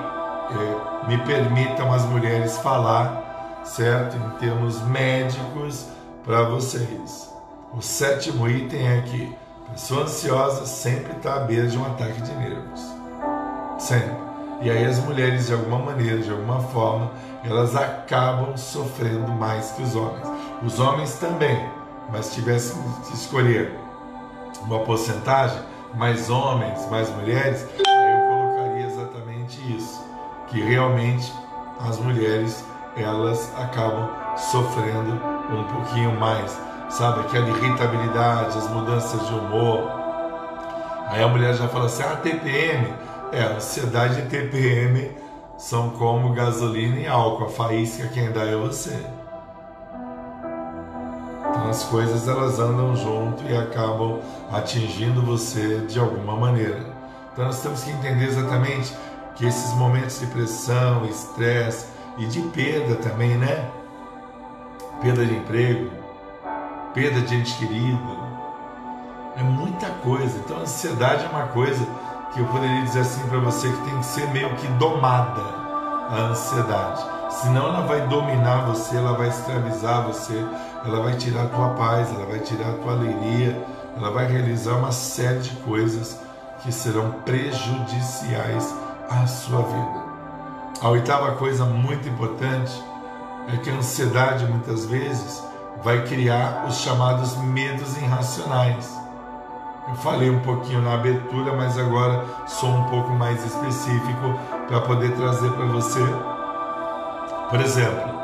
é, 0.51 1.09
me 1.09 1.19
permitam 1.19 1.93
as 1.93 2.05
mulheres 2.05 2.57
falar, 2.59 3.61
certo? 3.64 4.17
Em 4.17 4.31
termos 4.38 4.81
médicos 4.83 5.87
para 6.25 6.45
vocês. 6.45 7.33
O 7.73 7.83
sétimo 7.83 8.49
item 8.49 8.87
é 8.87 9.03
que 9.03 9.44
pessoa 9.72 10.03
ansiosa 10.03 10.66
sempre 10.66 11.12
está 11.16 11.35
à 11.35 11.40
beira 11.40 11.66
de 11.66 11.77
um 11.77 11.85
ataque 11.85 12.20
de 12.20 12.33
nervos. 12.35 12.81
Sempre. 13.79 14.16
E 14.62 14.70
aí 14.70 14.85
as 14.85 14.98
mulheres, 15.00 15.48
de 15.48 15.53
alguma 15.53 15.79
maneira, 15.79 16.18
de 16.18 16.31
alguma 16.31 16.61
forma, 16.61 17.11
elas 17.44 17.74
acabam 17.77 18.57
sofrendo 18.57 19.31
mais 19.33 19.72
que 19.72 19.83
os 19.83 19.94
homens. 19.94 20.27
Os 20.62 20.79
homens 20.79 21.18
também, 21.18 21.68
mas 22.11 22.27
se 22.27 22.37
tivessem 22.37 22.81
que 23.07 23.14
escolher 23.14 23.79
uma 24.62 24.81
porcentagem, 24.81 25.61
mais 25.94 26.31
homens, 26.31 26.88
mais 26.90 27.11
mulheres, 27.16 27.66
aí 27.87 28.12
eu 28.12 28.29
colocaria 28.29 28.87
exatamente 28.87 29.77
isso, 29.77 30.03
que 30.48 30.61
realmente 30.61 31.33
as 31.81 31.98
mulheres 31.98 32.64
elas 32.96 33.53
acabam 33.59 34.09
sofrendo 34.37 35.20
um 35.50 35.64
pouquinho 35.64 36.18
mais 36.18 36.57
sabe? 36.95 37.21
Aquela 37.21 37.49
irritabilidade, 37.49 38.57
as 38.57 38.71
mudanças 38.71 39.27
de 39.27 39.35
humor. 39.35 39.91
Aí 41.09 41.23
a 41.23 41.29
mulher 41.29 41.55
já 41.55 41.69
fala 41.69 41.87
assim: 41.87 42.03
ah, 42.03 42.17
TPM. 42.17 42.95
É, 43.33 43.43
ansiedade 43.43 44.21
e 44.21 44.23
TPM 44.27 45.11
são 45.59 45.91
como 45.91 46.33
gasolina 46.33 47.01
e 47.01 47.07
álcool. 47.07 47.47
A 47.47 47.49
faísca 47.49 48.09
quem 48.09 48.31
dá 48.31 48.45
é 48.45 48.55
você. 48.55 48.97
Então 51.51 51.69
as 51.69 51.83
coisas 51.85 52.29
elas 52.29 52.59
andam 52.59 52.95
junto 52.95 53.43
e 53.45 53.57
acabam 53.57 54.21
atingindo 54.53 55.21
você 55.23 55.79
de 55.79 55.99
alguma 55.99 56.37
maneira. 56.37 56.81
Então 57.33 57.47
nós 57.47 57.61
temos 57.61 57.83
que 57.83 57.91
entender 57.91 58.27
exatamente 58.27 58.95
que 59.35 59.45
esses 59.47 59.73
momentos 59.75 60.21
de 60.21 60.27
pressão, 60.27 61.05
estresse 61.07 61.87
e 62.19 62.27
de 62.27 62.41
perda 62.41 62.95
também, 62.97 63.37
né? 63.37 63.69
Perda 65.03 65.27
de 65.27 65.35
emprego, 65.35 65.91
perda 66.95 67.21
de 67.21 67.35
ente 67.35 67.55
querido, 67.59 68.25
É 69.37 69.43
muita 69.43 69.91
coisa. 69.91 70.39
Então, 70.39 70.59
a 70.59 70.61
ansiedade 70.61 71.25
é 71.25 71.29
uma 71.29 71.49
coisa 71.49 71.85
que 72.33 72.39
eu 72.39 72.47
poderia 72.47 72.83
dizer 72.83 73.01
assim 73.01 73.27
para 73.27 73.41
você 73.41 73.69
que 73.69 73.83
tem 73.83 73.99
que 73.99 74.07
ser 74.07 74.29
meio 74.31 74.55
que 74.55 74.67
domada 74.79 75.43
a 76.09 76.29
ansiedade. 76.31 77.05
Senão 77.31 77.67
ela 77.67 77.81
vai 77.81 78.07
dominar 78.07 78.65
você, 78.67 78.97
ela 78.97 79.15
vai 79.15 79.29
escravizar 79.29 80.07
você, 80.07 80.47
ela 80.85 81.03
vai 81.03 81.17
tirar 81.17 81.45
a 81.45 81.49
tua 81.49 81.71
paz, 81.71 82.15
ela 82.15 82.27
vai 82.27 82.39
tirar 82.39 82.71
a 82.71 82.73
tua 82.75 82.93
alegria, 82.93 83.61
ela 83.97 84.13
vai 84.13 84.27
realizar 84.27 84.75
uma 84.75 84.93
série 84.93 85.41
de 85.41 85.51
coisas 85.63 86.21
que 86.63 86.71
serão 86.71 87.11
prejudiciais 87.25 88.73
à 89.11 89.27
sua 89.27 89.63
vida. 89.63 90.05
A 90.81 90.89
oitava 90.91 91.33
coisa 91.33 91.65
muito 91.65 92.09
importante 92.09 92.73
é 93.53 93.57
que 93.57 93.69
a 93.69 93.75
ansiedade 93.75 94.47
muitas 94.47 94.87
vezes 94.87 95.43
vai 95.83 96.03
criar 96.05 96.65
os 96.69 96.77
chamados 96.77 97.37
medos 97.37 97.97
irracionais. 97.97 98.99
Eu 99.89 99.95
falei 99.97 100.31
um 100.31 100.41
pouquinho 100.41 100.81
na 100.81 100.95
abertura, 100.95 101.53
mas 101.55 101.79
agora 101.79 102.25
sou 102.47 102.71
um 102.71 102.85
pouco 102.85 103.11
mais 103.11 103.45
específico 103.45 104.39
para 104.67 104.81
poder 104.81 105.15
trazer 105.15 105.51
para 105.53 105.67
você. 105.67 106.01
Por 107.51 107.61
exemplo, 107.61 108.15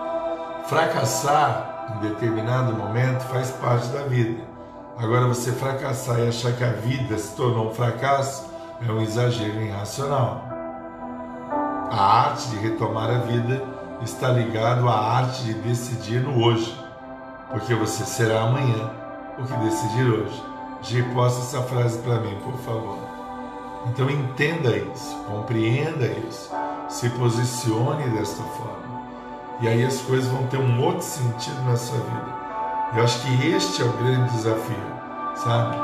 fracassar 0.67 1.95
em 1.97 2.09
determinado 2.09 2.73
momento 2.73 3.21
faz 3.25 3.51
parte 3.51 3.89
da 3.89 4.03
vida. 4.03 4.43
Agora, 4.99 5.27
você 5.27 5.53
fracassar 5.53 6.19
e 6.21 6.29
achar 6.29 6.53
que 6.53 6.63
a 6.63 6.73
vida 6.73 7.17
se 7.17 7.35
tornou 7.35 7.71
um 7.71 7.75
fracasso 7.75 8.51
é 8.87 8.91
um 8.93 9.01
exagero 9.01 9.61
irracional. 9.61 10.45
A 11.91 12.29
arte 12.29 12.49
de 12.51 12.57
retomar 12.57 13.11
a 13.11 13.19
vida 13.19 13.63
está 14.03 14.29
ligado 14.29 14.89
à 14.89 14.95
arte 14.95 15.43
de 15.43 15.55
decidir 15.55 16.21
no 16.21 16.43
hoje, 16.43 16.79
porque 17.51 17.75
você 17.75 18.05
será 18.05 18.43
amanhã 18.43 18.91
o 19.39 19.45
que 19.45 19.53
decidir 19.65 20.11
hoje. 20.11 20.43
G, 20.83 21.03
posta 21.15 21.41
essa 21.41 21.63
frase 21.67 21.99
para 21.99 22.21
mim, 22.21 22.37
por 22.43 22.55
favor. 22.61 22.99
Então 23.87 24.09
entenda 24.09 24.77
isso, 24.77 25.17
compreenda 25.27 26.07
isso, 26.07 26.51
se 26.89 27.09
posicione 27.11 28.09
desta 28.11 28.43
forma. 28.43 29.01
E 29.61 29.69
aí 29.69 29.85
as 29.85 30.01
coisas 30.03 30.31
vão 30.31 30.47
ter 30.47 30.59
um 30.59 30.83
outro 30.83 31.03
sentido 31.03 31.63
na 31.65 31.77
sua 31.77 31.99
vida. 31.99 32.41
Eu 32.97 33.05
acho 33.05 33.21
que 33.21 33.49
este 33.49 33.83
é 33.83 33.85
o 33.85 33.93
grande 33.93 34.33
desafio, 34.33 34.77
sabe? 35.37 35.77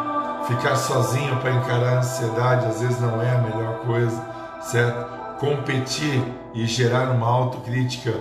Ficar 0.46 0.76
sozinho 0.76 1.36
para 1.36 1.52
encarar 1.52 1.94
a 1.94 1.98
ansiedade 1.98 2.66
às 2.66 2.80
vezes 2.80 3.00
não 3.00 3.20
é 3.20 3.30
a 3.30 3.38
melhor 3.38 3.80
coisa, 3.80 4.22
certo? 4.60 5.38
Competir 5.38 6.22
e 6.54 6.66
gerar 6.66 7.10
uma 7.10 7.26
autocrítica 7.26 8.14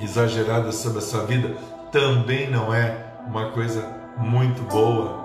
exagerada 0.00 0.70
sobre 0.72 0.98
a 0.98 1.02
sua 1.02 1.24
vida 1.24 1.56
também 1.96 2.50
não 2.50 2.74
é 2.74 2.94
uma 3.26 3.46
coisa 3.52 3.82
muito 4.18 4.62
boa. 4.64 5.16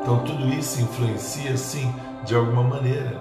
Então 0.00 0.20
tudo 0.20 0.48
isso 0.48 0.80
influencia 0.80 1.58
sim 1.58 1.94
de 2.24 2.34
alguma 2.34 2.62
maneira. 2.62 3.20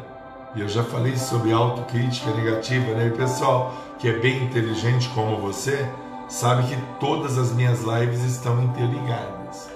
E 0.55 0.61
eu 0.61 0.69
já 0.69 0.81
falei 0.81 1.17
sobre 1.17 1.51
autocrítica 1.51 2.31
negativa, 2.31 2.93
né? 2.93 3.07
E 3.07 3.17
pessoal 3.17 3.73
que 3.99 4.07
é 4.07 4.13
bem 4.13 4.45
inteligente 4.45 5.09
como 5.09 5.41
você 5.41 5.85
sabe 6.29 6.63
que 6.63 6.77
todas 7.01 7.37
as 7.37 7.51
minhas 7.51 7.81
lives 7.81 8.23
estão 8.23 8.63
interligadas. 8.63 9.69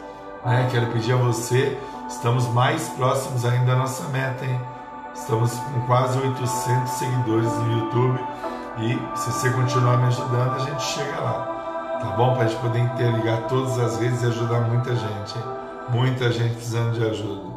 Né? 0.46 0.70
Quero 0.72 0.88
pedir 0.94 1.12
a 1.12 1.18
você, 1.18 1.78
estamos 2.08 2.48
mais 2.54 2.88
próximos 2.90 3.44
ainda 3.44 3.66
da 3.66 3.76
nossa 3.76 4.08
meta, 4.08 4.46
hein? 4.46 4.62
Estamos 5.14 5.52
com 5.52 5.82
quase 5.82 6.18
800 6.18 6.90
seguidores 6.90 7.52
no 7.52 7.80
YouTube 7.80 8.20
e 8.78 9.18
se 9.18 9.30
você 9.30 9.50
continuar 9.50 9.98
me 9.98 10.06
ajudando, 10.06 10.56
a 10.56 10.60
gente 10.60 10.82
chega 10.82 11.20
lá. 11.20 11.61
Tá 12.02 12.16
bom? 12.18 12.34
Para 12.34 12.44
a 12.44 12.48
gente 12.48 12.60
poder 12.60 12.80
interligar 12.80 13.48
todas 13.48 13.80
as 13.80 14.00
redes 14.00 14.24
e 14.24 14.26
ajudar 14.26 14.62
muita 14.62 14.96
gente. 14.96 15.38
Hein? 15.38 15.62
muita 15.92 16.32
gente 16.32 16.56
precisando 16.56 16.94
de 16.94 17.06
ajuda, 17.06 17.50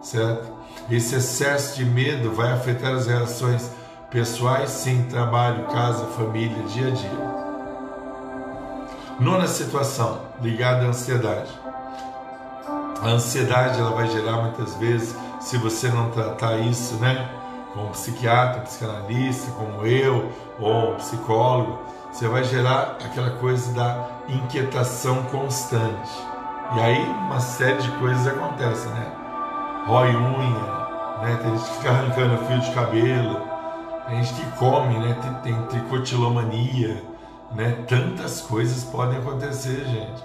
certo? 0.00 0.52
Esse 0.90 1.16
excesso 1.16 1.76
de 1.76 1.84
medo 1.84 2.32
vai 2.32 2.52
afetar 2.52 2.94
as 2.94 3.06
relações 3.06 3.70
pessoais, 4.10 4.70
sim, 4.70 5.04
trabalho, 5.08 5.66
casa, 5.66 6.04
família, 6.06 6.62
dia 6.64 6.88
a 6.88 6.90
dia. 6.90 7.40
Nona 9.18 9.46
situação, 9.46 10.20
ligada 10.40 10.86
à 10.86 10.88
ansiedade. 10.88 11.50
A 13.02 13.08
ansiedade 13.08 13.80
ela 13.80 13.90
vai 13.90 14.08
gerar 14.08 14.42
muitas 14.42 14.74
vezes, 14.76 15.14
se 15.40 15.56
você 15.58 15.88
não 15.88 16.10
tratar 16.10 16.58
isso, 16.58 16.94
né? 16.96 17.28
Com 17.74 17.82
um 17.82 17.90
psiquiatra, 17.90 18.62
psicanalista, 18.62 19.50
como 19.52 19.86
eu, 19.86 20.30
ou 20.58 20.92
um 20.92 20.96
psicólogo, 20.96 21.78
você 22.10 22.28
vai 22.28 22.44
gerar 22.44 22.96
aquela 23.04 23.30
coisa 23.30 23.72
da 23.72 24.08
inquietação 24.28 25.22
constante 25.24 26.10
e 26.76 26.80
aí 26.80 27.04
uma 27.04 27.40
série 27.40 27.78
de 27.78 27.90
coisas 27.92 28.26
acontecem, 28.26 28.90
né? 28.92 29.12
Rói 29.86 30.14
unha, 30.14 30.80
né? 31.22 31.38
Tem 31.42 31.56
gente 31.56 31.68
que 31.68 31.76
fica 31.76 31.90
arrancando 31.90 32.44
fio 32.46 32.60
de 32.60 32.70
cabelo, 32.72 33.40
tem 34.08 34.22
gente 34.22 34.40
que 34.40 34.50
come, 34.56 34.98
né? 34.98 35.16
Tem, 35.20 35.54
tem 35.54 35.62
tricotilomania, 35.66 37.02
né? 37.52 37.84
Tantas 37.88 38.40
coisas 38.40 38.84
podem 38.84 39.18
acontecer, 39.18 39.84
gente. 39.84 40.24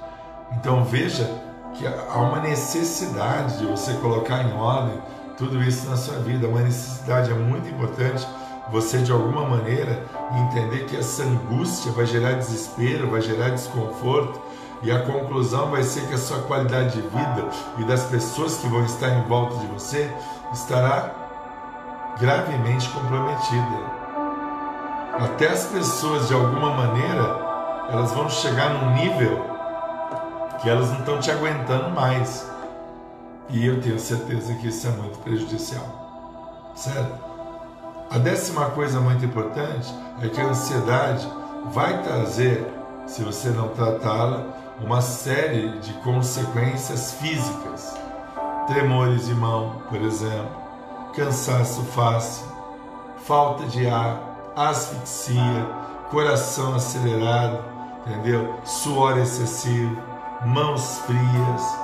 Então 0.52 0.84
veja 0.84 1.30
que 1.74 1.86
há 1.88 2.18
uma 2.18 2.40
necessidade 2.40 3.58
de 3.58 3.66
você 3.66 3.94
colocar 3.96 4.44
em 4.44 4.54
ordem 4.54 5.00
tudo 5.38 5.64
isso 5.64 5.90
na 5.90 5.98
sua 5.98 6.20
vida. 6.20 6.48
Uma 6.48 6.62
necessidade 6.62 7.32
é 7.32 7.34
muito 7.34 7.68
importante 7.68 8.28
você 8.72 9.00
de 9.00 9.12
alguma 9.12 9.46
maneira 9.46 10.04
entender 10.32 10.86
que 10.86 10.98
essa 10.98 11.24
angústia 11.24 11.92
vai 11.92 12.06
gerar 12.06 12.34
desespero, 12.34 13.12
vai 13.12 13.22
gerar 13.22 13.50
desconforto 13.50 14.42
e 14.82 14.92
a 14.92 15.02
conclusão 15.02 15.72
vai 15.72 15.84
ser 15.84 16.08
que 16.08 16.14
a 16.14 16.18
sua 16.18 16.40
qualidade 16.44 16.94
de 16.94 17.02
vida 17.02 17.50
e 17.78 17.84
das 17.86 18.04
pessoas 18.06 18.58
que 18.58 18.68
vão 18.68 18.84
estar 18.86 19.10
em 19.10 19.24
volta 19.24 19.58
de 19.58 19.68
você 19.68 20.12
estará 20.54 21.12
gravemente 22.20 22.90
comprometida. 22.90 23.96
Até 25.20 25.50
as 25.50 25.66
pessoas, 25.68 26.28
de 26.28 26.34
alguma 26.34 26.72
maneira, 26.72 27.46
elas 27.90 28.12
vão 28.12 28.30
chegar 28.30 28.70
num 28.70 28.96
nível 28.96 29.46
que 30.62 30.70
elas 30.70 30.90
não 30.90 31.00
estão 31.00 31.20
te 31.20 31.32
aguentando 31.32 31.90
mais. 31.90 32.50
E 33.50 33.66
eu 33.66 33.80
tenho 33.82 34.00
certeza 34.00 34.54
que 34.56 34.68
isso 34.68 34.88
é 34.88 34.92
muito 34.92 35.18
prejudicial. 35.20 36.74
Certo? 36.76 37.35
A 38.10 38.20
décima 38.20 38.70
coisa 38.70 39.00
muito 39.00 39.26
importante 39.26 39.94
é 40.22 40.30
que 40.30 40.40
a 40.40 40.46
ansiedade 40.46 41.28
vai 41.74 42.04
trazer, 42.04 42.66
se 43.08 43.24
você 43.24 43.50
não 43.50 43.70
tratá-la, 43.70 44.44
uma 44.80 45.02
série 45.02 45.80
de 45.80 45.94
consequências 45.96 47.14
físicas. 47.14 47.98
Tremores 48.68 49.26
de 49.26 49.34
mão, 49.34 49.82
por 49.90 50.02
exemplo, 50.02 50.50
cansaço 51.16 51.84
fácil, 51.84 52.46
falta 53.26 53.66
de 53.66 53.88
ar, 53.88 54.20
asfixia, 54.56 55.68
coração 56.10 56.76
acelerado, 56.76 57.60
entendeu? 58.06 58.56
Suor 58.64 59.18
excessivo, 59.18 59.98
mãos 60.46 61.00
frias, 61.00 61.78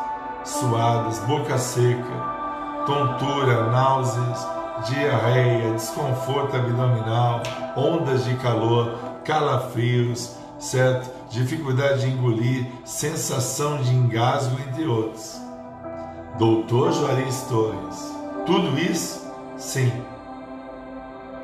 suadas, 0.46 1.20
boca 1.20 1.58
seca, 1.58 2.84
tontura, 2.86 3.72
náuseas, 3.72 4.48
diarreia, 4.88 5.74
desconforto 5.74 6.56
abdominal, 6.56 7.41
ondas 7.76 8.26
de 8.26 8.36
calor, 8.36 8.96
calafrios, 9.24 10.36
certo? 10.60 11.10
Dificuldade 11.30 12.02
de 12.02 12.08
engolir, 12.10 12.67
sensação 12.84 13.78
de 13.78 13.94
engasgo, 13.94 14.58
entre 14.67 14.86
outros. 14.86 15.39
Doutor 16.38 16.91
Juarez 16.91 17.41
Torres, 17.44 18.15
tudo 18.46 18.78
isso? 18.80 19.30
Sim. 19.58 19.91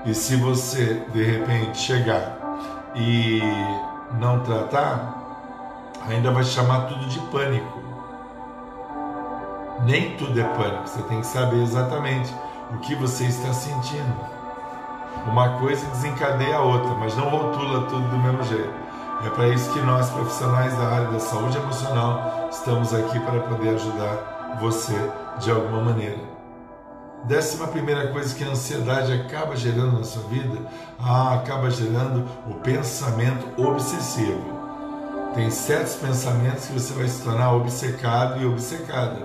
E 0.06 0.13
se 0.13 0.36
você 0.38 1.04
de 1.13 1.23
repente 1.23 1.78
chegar 1.78 2.38
e 2.95 3.41
não 4.19 4.39
tratar, 4.39 5.17
ainda 6.08 6.32
vai 6.32 6.43
chamar 6.43 6.88
tudo 6.88 7.06
de 7.08 7.19
pânico. 7.32 7.82
Nem 9.86 10.15
tudo 10.17 10.39
é 10.39 10.43
pânico, 10.43 10.88
você 10.88 11.02
tem 11.04 11.19
que 11.19 11.28
saber 11.28 11.62
exatamente 11.62 12.34
o 12.73 12.77
que 12.80 12.95
você 12.95 13.25
está 13.25 13.53
sentindo. 13.53 14.15
Uma 15.25 15.60
coisa 15.60 15.86
desencadeia 15.88 16.58
a 16.58 16.62
outra, 16.62 16.93
mas 16.95 17.15
não 17.15 17.30
rotula 17.30 17.86
tudo 17.88 18.08
do 18.10 18.17
mesmo 18.17 18.43
jeito. 18.43 18.73
É 19.25 19.30
para 19.30 19.47
isso 19.49 19.71
que 19.71 19.80
nós, 19.80 20.10
profissionais 20.10 20.77
da 20.77 20.88
área 20.88 21.08
da 21.08 21.19
saúde 21.19 21.58
emocional, 21.58 22.47
estamos 22.51 22.93
aqui 22.93 23.19
para 23.19 23.39
poder 23.41 23.69
ajudar 23.69 24.58
você 24.60 24.95
de 25.39 25.51
alguma 25.51 25.82
maneira. 25.82 26.19
Décima 27.23 27.67
primeira 27.67 28.08
coisa 28.10 28.34
que 28.36 28.43
a 28.43 28.49
ansiedade 28.49 29.12
acaba 29.12 29.56
gerando 29.56 29.97
na 29.97 30.03
sua 30.03 30.23
vida, 30.23 30.60
ah, 30.99 31.34
acaba 31.34 31.69
gerando 31.69 32.25
o 32.47 32.53
pensamento 32.56 33.60
obsessivo. 33.62 34.58
Tem 35.34 35.49
certos 35.49 35.95
pensamentos 35.95 36.67
que 36.67 36.73
você 36.73 36.93
vai 36.93 37.08
se 37.08 37.23
tornar 37.23 37.53
obcecado 37.53 38.41
e 38.41 38.45
obcecada. 38.45 39.17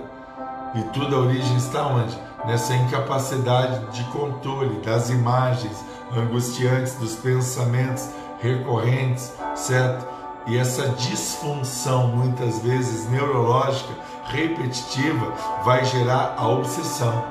E 0.75 0.81
tudo 0.85 1.15
a 1.15 1.19
origem 1.19 1.55
está 1.55 1.85
onde? 1.85 2.17
Nessa 2.45 2.75
incapacidade 2.75 3.85
de 3.91 4.03
controle 4.11 4.81
das 4.81 5.09
imagens 5.09 5.83
angustiantes, 6.11 6.95
dos 6.95 7.15
pensamentos 7.15 8.09
recorrentes, 8.41 9.31
certo? 9.55 10.05
E 10.45 10.57
essa 10.57 10.89
disfunção, 10.89 12.07
muitas 12.07 12.59
vezes 12.59 13.09
neurológica, 13.09 13.93
repetitiva 14.25 15.33
vai 15.63 15.85
gerar 15.85 16.35
a 16.37 16.47
obsessão. 16.49 17.23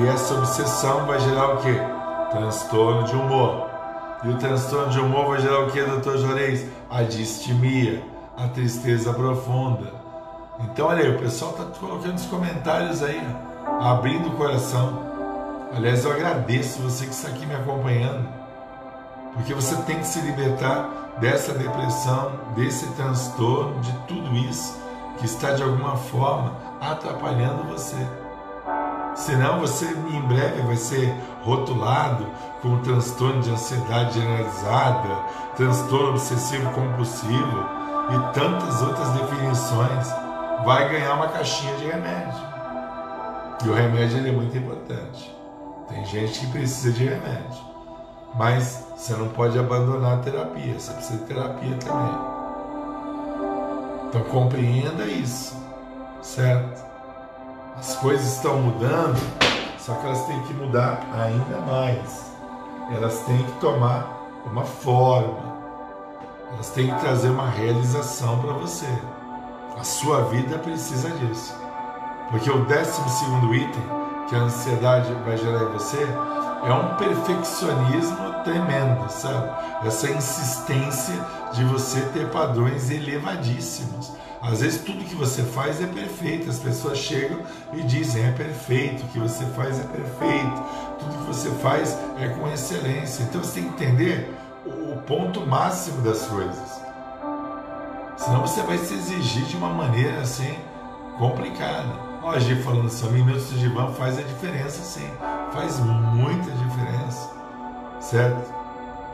E 0.00 0.08
essa 0.08 0.34
obsessão 0.34 1.06
vai 1.06 1.20
gerar 1.20 1.54
o 1.54 1.58
quê? 1.58 1.80
Transtorno 2.32 3.04
de 3.04 3.14
humor. 3.14 3.68
E 4.24 4.28
o 4.30 4.36
transtorno 4.36 4.90
de 4.90 4.98
humor 4.98 5.28
vai 5.28 5.40
gerar 5.40 5.60
o 5.60 5.70
quê, 5.70 5.82
doutor 5.84 6.18
Juarez? 6.18 6.66
A 6.90 7.02
distimia, 7.02 8.02
a 8.36 8.48
tristeza 8.48 9.12
profunda. 9.12 9.97
Então, 10.60 10.88
olha 10.88 11.04
aí, 11.04 11.14
o 11.14 11.18
pessoal 11.18 11.52
está 11.52 11.64
colocando 11.78 12.16
os 12.16 12.26
comentários 12.26 13.02
aí, 13.02 13.22
abrindo 13.80 14.28
o 14.28 14.32
coração. 14.32 15.06
Aliás, 15.74 16.04
eu 16.04 16.12
agradeço 16.12 16.82
você 16.82 17.06
que 17.06 17.12
está 17.12 17.28
aqui 17.28 17.46
me 17.46 17.54
acompanhando, 17.54 18.28
porque 19.34 19.54
você 19.54 19.76
tem 19.82 19.98
que 19.98 20.06
se 20.06 20.20
libertar 20.20 20.88
dessa 21.20 21.52
depressão, 21.52 22.32
desse 22.56 22.86
transtorno, 22.92 23.80
de 23.80 23.92
tudo 24.08 24.34
isso 24.36 24.76
que 25.18 25.26
está 25.26 25.52
de 25.52 25.62
alguma 25.62 25.96
forma 25.96 26.52
atrapalhando 26.80 27.64
você. 27.64 27.96
Senão 29.14 29.60
você 29.60 29.84
em 29.86 30.20
breve 30.22 30.62
vai 30.62 30.76
ser 30.76 31.12
rotulado 31.42 32.26
com 32.62 32.80
transtorno 32.82 33.42
de 33.42 33.50
ansiedade 33.50 34.14
generalizada, 34.14 35.08
transtorno 35.56 36.10
obsessivo 36.10 36.70
compulsivo 36.70 37.64
e 38.10 38.32
tantas 38.32 38.80
outras 38.80 39.08
definições. 39.10 40.27
Vai 40.64 40.88
ganhar 40.88 41.14
uma 41.14 41.28
caixinha 41.28 41.74
de 41.76 41.86
remédio. 41.86 42.48
E 43.64 43.68
o 43.68 43.74
remédio 43.74 44.26
é 44.26 44.32
muito 44.32 44.56
importante. 44.56 45.34
Tem 45.88 46.04
gente 46.04 46.40
que 46.40 46.46
precisa 46.48 46.92
de 46.92 47.04
remédio. 47.04 47.68
Mas 48.34 48.86
você 48.94 49.14
não 49.14 49.28
pode 49.28 49.58
abandonar 49.58 50.18
a 50.18 50.20
terapia, 50.20 50.78
você 50.78 50.92
precisa 50.92 51.18
de 51.18 51.24
terapia 51.24 51.76
também. 51.76 52.38
Então 54.08 54.22
compreenda 54.24 55.04
isso, 55.04 55.56
certo? 56.22 56.84
As 57.76 57.96
coisas 57.96 58.26
estão 58.34 58.58
mudando, 58.58 59.18
só 59.78 59.94
que 59.94 60.06
elas 60.06 60.26
têm 60.26 60.40
que 60.42 60.54
mudar 60.54 61.00
ainda 61.14 61.60
mais. 61.60 62.32
Elas 62.94 63.20
têm 63.20 63.42
que 63.42 63.52
tomar 63.60 64.06
uma 64.44 64.64
forma. 64.64 65.58
Elas 66.52 66.70
têm 66.70 66.92
que 66.92 67.00
trazer 67.00 67.28
uma 67.28 67.48
realização 67.48 68.38
para 68.38 68.52
você. 68.52 68.88
A 69.78 69.84
sua 69.84 70.22
vida 70.22 70.58
precisa 70.58 71.08
disso. 71.10 71.54
Porque 72.30 72.50
o 72.50 72.64
décimo 72.64 73.08
segundo 73.08 73.54
item 73.54 73.82
que 74.28 74.34
a 74.34 74.40
ansiedade 74.40 75.12
vai 75.24 75.36
gerar 75.38 75.62
em 75.62 75.72
você 75.72 76.04
é 76.64 76.72
um 76.72 76.96
perfeccionismo 76.96 78.42
tremendo, 78.42 79.08
sabe? 79.08 79.86
Essa 79.86 80.10
insistência 80.10 81.14
de 81.52 81.64
você 81.64 82.00
ter 82.12 82.28
padrões 82.28 82.90
elevadíssimos. 82.90 84.12
Às 84.42 84.60
vezes 84.60 84.82
tudo 84.82 85.04
que 85.04 85.14
você 85.14 85.42
faz 85.42 85.80
é 85.80 85.86
perfeito, 85.86 86.50
as 86.50 86.58
pessoas 86.58 86.98
chegam 86.98 87.38
e 87.72 87.82
dizem 87.82 88.24
é 88.24 88.32
perfeito, 88.32 89.04
o 89.04 89.08
que 89.08 89.20
você 89.20 89.44
faz 89.46 89.78
é 89.78 89.84
perfeito, 89.84 90.62
tudo 90.98 91.18
que 91.18 91.26
você 91.26 91.50
faz 91.62 91.96
é 92.18 92.28
com 92.28 92.48
excelência. 92.48 93.22
Então 93.22 93.42
você 93.42 93.60
tem 93.60 93.70
que 93.70 93.84
entender 93.84 94.34
o 94.66 94.96
ponto 95.02 95.46
máximo 95.46 96.02
das 96.02 96.22
coisas. 96.26 96.77
Senão 98.18 98.40
você 98.40 98.62
vai 98.62 98.76
se 98.78 98.94
exigir 98.94 99.44
de 99.44 99.56
uma 99.56 99.70
maneira 99.70 100.20
assim 100.20 100.58
complicada. 101.16 101.88
Ó, 102.22 102.32
a 102.32 102.38
gente 102.38 102.62
falando 102.62 102.86
assim, 102.86 103.10
minutos 103.10 103.48
de 103.58 103.68
van 103.68 103.92
faz 103.92 104.18
a 104.18 104.22
diferença 104.22 104.82
sim, 104.82 105.08
faz 105.52 105.78
muita 105.78 106.50
diferença, 106.50 107.30
certo? 108.00 108.52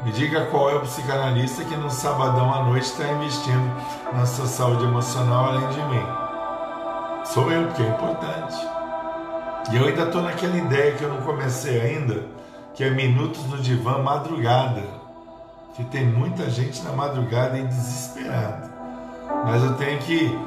Me 0.03 0.11
diga 0.13 0.47
qual 0.47 0.71
é 0.71 0.75
o 0.75 0.81
psicanalista 0.81 1.65
que 1.65 1.77
no 1.77 1.91
sabadão 1.91 2.53
à 2.53 2.65
noite 2.65 2.85
está 2.85 3.07
investindo 3.09 3.73
na 4.13 4.27
sua 4.27 4.47
saúde 4.47 4.85
emocional 4.85 5.47
além 5.47 5.69
de 5.69 5.83
mim. 5.83 6.07
Sou 7.25 7.51
eu, 7.51 7.67
porque 7.69 7.83
é 7.83 7.89
importante. 7.89 8.57
E 9.71 9.77
eu 9.77 9.87
ainda 9.87 10.03
estou 10.03 10.23
naquela 10.23 10.57
ideia 10.57 10.93
que 10.93 11.03
eu 11.03 11.09
não 11.09 11.23
comecei 11.23 11.81
ainda, 11.81 12.27
que 12.75 12.85
é 12.85 12.91
minutos 12.91 13.45
no 13.47 13.59
divã 13.59 13.99
madrugada. 14.03 14.83
Que 15.75 15.85
tem 15.85 16.05
muita 16.05 16.51
gente 16.51 16.83
na 16.83 16.93
madrugada 16.93 17.59
e 17.59 17.65
desesperada. 17.65 18.74
Mas 19.45 19.63
eu 19.63 19.75
tenho 19.75 19.99
que 19.99 20.39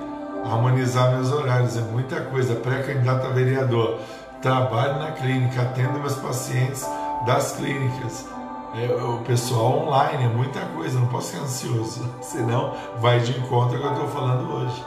harmonizar 0.45 1.11
meus 1.11 1.31
horários, 1.31 1.77
é 1.77 1.81
muita 1.81 2.21
coisa. 2.21 2.55
Pré-candidato 2.55 3.27
a 3.27 3.29
vereador, 3.29 3.99
trabalho 4.41 4.99
na 4.99 5.11
clínica, 5.11 5.61
atendo 5.61 5.99
meus 5.99 6.15
pacientes 6.15 6.87
das 7.25 7.53
clínicas 7.53 8.25
é, 8.75 8.93
o 9.03 9.19
pessoal 9.19 9.87
online, 9.87 10.25
é 10.25 10.27
muita 10.27 10.59
coisa, 10.59 10.99
não 10.99 11.07
posso 11.07 11.31
ficar 11.31 11.43
ansioso, 11.43 12.07
senão 12.21 12.73
vai 12.99 13.19
de 13.19 13.37
encontro 13.37 13.75
ao 13.75 13.81
que 13.81 13.87
eu 13.87 13.91
estou 13.91 14.07
falando 14.07 14.53
hoje. 14.53 14.85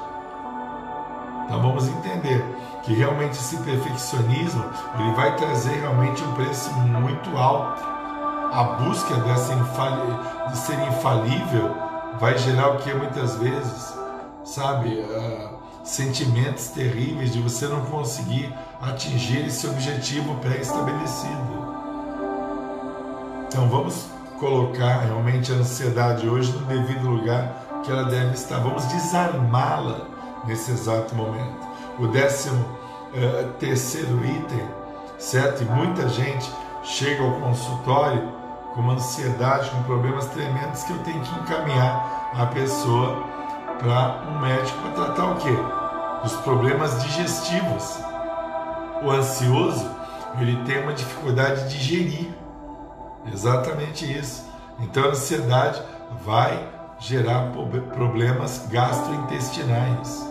Então 1.45 1.61
vamos 1.61 1.89
entender 1.89 2.45
que 2.85 2.95
realmente 2.95 3.33
esse 3.33 3.57
perfeccionismo 3.59 4.65
ele 4.99 5.13
vai 5.13 5.35
trazer 5.35 5.81
realmente 5.81 6.23
um 6.23 6.33
preço 6.35 6.71
muito 6.73 7.37
alto. 7.37 7.83
A 8.53 8.65
busca 8.81 9.15
dessa 9.17 9.55
de 9.55 10.59
ser 10.59 10.79
infalível 10.89 11.90
vai 12.21 12.37
gerar 12.37 12.69
o 12.69 12.79
que 12.79 12.93
muitas 12.93 13.37
vezes, 13.37 13.95
sabe, 14.45 14.91
uh, 15.01 15.59
sentimentos 15.83 16.69
terríveis 16.69 17.33
de 17.33 17.41
você 17.41 17.67
não 17.67 17.81
conseguir 17.87 18.55
atingir 18.81 19.47
esse 19.47 19.67
objetivo 19.67 20.35
pré-estabelecido. 20.37 21.71
Então 23.49 23.69
vamos 23.69 24.07
colocar 24.39 24.99
realmente 24.99 25.51
a 25.51 25.57
ansiedade 25.57 26.29
hoje 26.29 26.53
no 26.53 26.67
devido 26.67 27.09
lugar 27.09 27.83
que 27.83 27.91
ela 27.91 28.05
deve 28.05 28.35
estar. 28.35 28.59
Vamos 28.59 28.85
desarmá-la 28.85 30.07
nesse 30.47 30.71
exato 30.71 31.15
momento. 31.15 31.69
O 31.99 32.07
décimo 32.07 32.63
uh, 32.63 33.49
terceiro 33.59 34.25
item, 34.25 34.69
certo? 35.19 35.63
E 35.63 35.67
muita 35.67 36.09
gente 36.09 36.51
chega 36.83 37.23
ao 37.23 37.33
consultório 37.41 38.41
com 38.75 38.83
uma 38.83 38.93
ansiedade, 38.95 39.71
com 39.71 39.83
problemas 39.83 40.27
tremendos 40.27 40.83
que 40.85 40.93
eu 40.93 40.99
tenho 40.99 41.21
que 41.21 41.41
encaminhar 41.41 42.10
a 42.35 42.47
pessoa 42.47 43.25
para 43.79 44.23
um 44.29 44.41
médico 44.41 44.79
para 44.81 45.05
tratar 45.05 45.33
o 45.33 45.37
quê? 45.37 45.57
Os 46.25 46.33
problemas 46.37 47.03
digestivos. 47.03 47.99
O 49.03 49.11
ansioso, 49.11 49.89
ele 50.39 50.63
tem 50.65 50.83
uma 50.83 50.93
dificuldade 50.93 51.69
de 51.69 51.79
digerir 51.79 52.41
Exatamente 53.27 54.11
isso. 54.11 54.49
Então 54.79 55.05
a 55.05 55.09
ansiedade 55.09 55.81
vai 56.25 56.69
gerar 56.99 57.51
problemas 57.95 58.67
gastrointestinais 58.71 60.29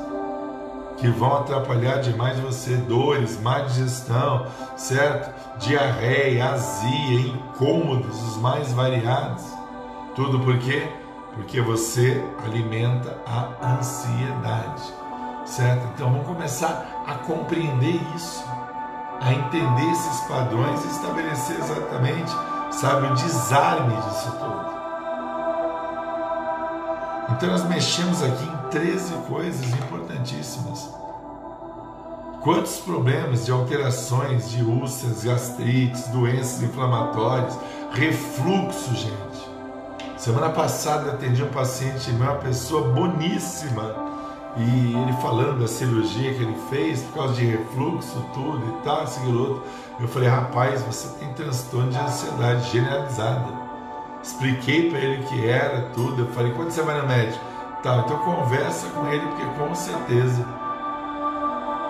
que 0.97 1.07
vão 1.07 1.37
atrapalhar 1.37 2.01
demais 2.01 2.37
você, 2.39 2.75
dores, 2.75 3.39
má 3.39 3.61
digestão, 3.61 4.45
certo? 4.75 5.33
Diarreia, 5.59 6.51
azia, 6.51 7.21
incômodos 7.21 8.21
os 8.21 8.37
mais 8.37 8.73
variados. 8.73 9.45
Tudo 10.13 10.39
por 10.39 10.57
quê? 10.57 10.89
Porque 11.35 11.61
você 11.61 12.23
alimenta 12.43 13.17
a 13.25 13.75
ansiedade, 13.75 14.83
certo? 15.45 15.87
Então 15.93 16.11
vamos 16.11 16.27
começar 16.27 17.03
a 17.07 17.15
compreender 17.15 18.01
isso, 18.15 18.43
a 19.21 19.31
entender 19.33 19.91
esses 19.91 20.21
padrões 20.21 20.83
e 20.83 20.87
estabelecer 20.87 21.57
exatamente 21.57 22.31
sabe, 22.71 23.07
o 23.07 23.15
desarme 23.15 23.95
disso 23.95 24.31
tudo. 24.31 24.69
Então 27.31 27.49
nós 27.49 27.63
mexemos 27.65 28.23
aqui 28.23 28.43
em 28.43 28.69
13 28.69 29.13
coisas 29.27 29.65
importantíssimas. 29.67 30.89
Quantos 32.41 32.77
problemas 32.77 33.45
de 33.45 33.51
alterações 33.51 34.49
de 34.49 34.63
úlceras, 34.63 35.23
gastrites, 35.23 36.07
doenças 36.07 36.61
inflamatórias, 36.63 37.57
refluxo, 37.91 38.95
gente. 38.95 39.28
Semana 40.19 40.49
passada 40.49 41.13
atendi 41.13 41.41
um 41.41 41.47
paciente 41.47 42.11
uma 42.11 42.35
pessoa 42.35 42.89
boníssima, 42.89 43.95
e 44.57 44.93
ele 44.93 45.13
falando 45.21 45.61
da 45.61 45.67
cirurgia 45.67 46.33
que 46.33 46.43
ele 46.43 46.57
fez 46.69 47.01
por 47.03 47.13
causa 47.13 47.35
de 47.35 47.45
refluxo, 47.45 48.21
tudo 48.33 48.61
e 48.67 48.83
tal, 48.83 49.03
aquilo 49.03 49.39
outro. 49.39 49.63
Eu 49.97 50.09
falei, 50.09 50.27
rapaz, 50.27 50.81
você 50.81 51.07
tem 51.19 51.31
transtorno 51.31 51.89
de 51.89 51.97
ansiedade 51.97 52.69
generalizada. 52.69 53.47
Expliquei 54.21 54.89
para 54.89 54.99
ele 54.99 55.23
o 55.23 55.27
que 55.29 55.47
era, 55.47 55.83
tudo. 55.93 56.23
Eu 56.23 56.27
falei, 56.33 56.51
quando 56.51 56.71
você 56.71 56.81
vai 56.81 56.99
no 56.99 57.07
médico? 57.07 57.39
Tá, 57.81 58.03
então 58.05 58.17
conversa 58.17 58.89
com 58.89 59.07
ele, 59.07 59.25
porque 59.25 59.45
com 59.57 59.73
certeza 59.73 60.45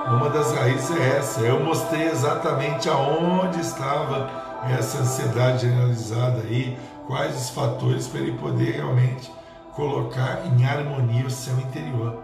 uma 0.08 0.30
das 0.30 0.54
raízes 0.54 0.96
é 0.96 1.18
essa. 1.18 1.40
Eu 1.42 1.64
mostrei 1.64 2.04
exatamente 2.08 2.88
aonde 2.88 3.60
estava 3.60 4.30
essa 4.78 5.00
ansiedade 5.00 5.68
generalizada 5.68 6.42
aí, 6.42 6.78
quais 7.10 7.36
os 7.36 7.50
fatores 7.50 8.08
para 8.08 8.22
ele 8.22 8.38
poder 8.38 8.76
realmente 8.76 9.34
colocar 9.74 10.46
em 10.46 10.64
harmonia 10.64 11.26
o 11.26 11.32
seu 11.32 11.58
interior. 11.60 12.22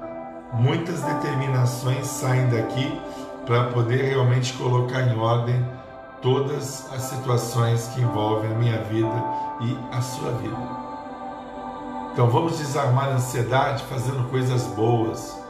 Muitas 0.53 1.01
determinações 1.01 2.05
saem 2.05 2.47
daqui 2.49 3.01
para 3.47 3.71
poder 3.71 4.03
realmente 4.03 4.53
colocar 4.53 5.01
em 5.01 5.17
ordem 5.17 5.65
todas 6.21 6.88
as 6.93 7.01
situações 7.01 7.88
que 7.95 8.01
envolvem 8.01 8.51
a 8.51 8.55
minha 8.55 8.83
vida 8.83 9.23
e 9.61 9.75
a 9.91 10.01
sua 10.01 10.31
vida. 10.33 10.55
Então 12.13 12.29
vamos 12.29 12.59
desarmar 12.59 13.05
a 13.05 13.13
ansiedade 13.13 13.83
fazendo 13.86 14.29
coisas 14.29 14.67
boas. 14.67 15.43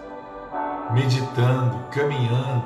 meditando, 0.92 1.78
caminhando, 1.92 2.64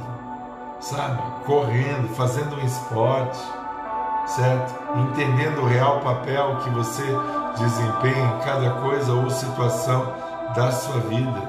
sabe? 0.80 1.22
Correndo, 1.46 2.10
fazendo 2.16 2.58
um 2.58 2.66
esporte, 2.66 3.40
certo? 4.36 4.74
Entendendo 4.96 5.62
o 5.62 5.66
real 5.66 6.00
papel 6.00 6.58
que 6.64 6.70
você 6.70 7.04
desempenha 7.58 8.36
em 8.36 8.40
cada 8.46 8.70
coisa 8.82 9.14
ou 9.14 9.30
situação 9.30 10.14
da 10.56 10.72
sua 10.72 11.00
vida. 11.02 11.48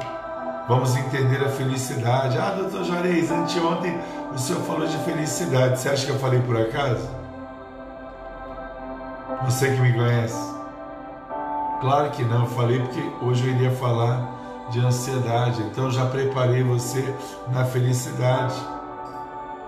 Vamos 0.68 0.96
entender 0.96 1.44
a 1.44 1.48
felicidade. 1.48 2.38
Ah, 2.38 2.54
doutor 2.56 2.84
Juarez, 2.84 3.30
anteontem 3.30 3.98
o 4.32 4.38
senhor 4.38 4.62
falou 4.62 4.86
de 4.86 4.96
felicidade. 4.98 5.78
Você 5.78 5.88
acha 5.88 6.06
que 6.06 6.12
eu 6.12 6.18
falei 6.18 6.40
por 6.40 6.56
acaso? 6.56 7.08
Você 9.44 9.72
que 9.72 9.80
me 9.80 9.92
conhece. 9.92 10.50
Claro 11.80 12.10
que 12.10 12.22
não, 12.22 12.42
eu 12.42 12.50
falei 12.50 12.78
porque 12.78 13.02
hoje 13.22 13.46
eu 13.46 13.54
iria 13.54 13.70
falar 13.72 14.68
de 14.70 14.78
ansiedade. 14.80 15.62
Então 15.62 15.90
já 15.90 16.06
preparei 16.06 16.62
você 16.62 17.14
na 17.48 17.64
felicidade. 17.64 18.54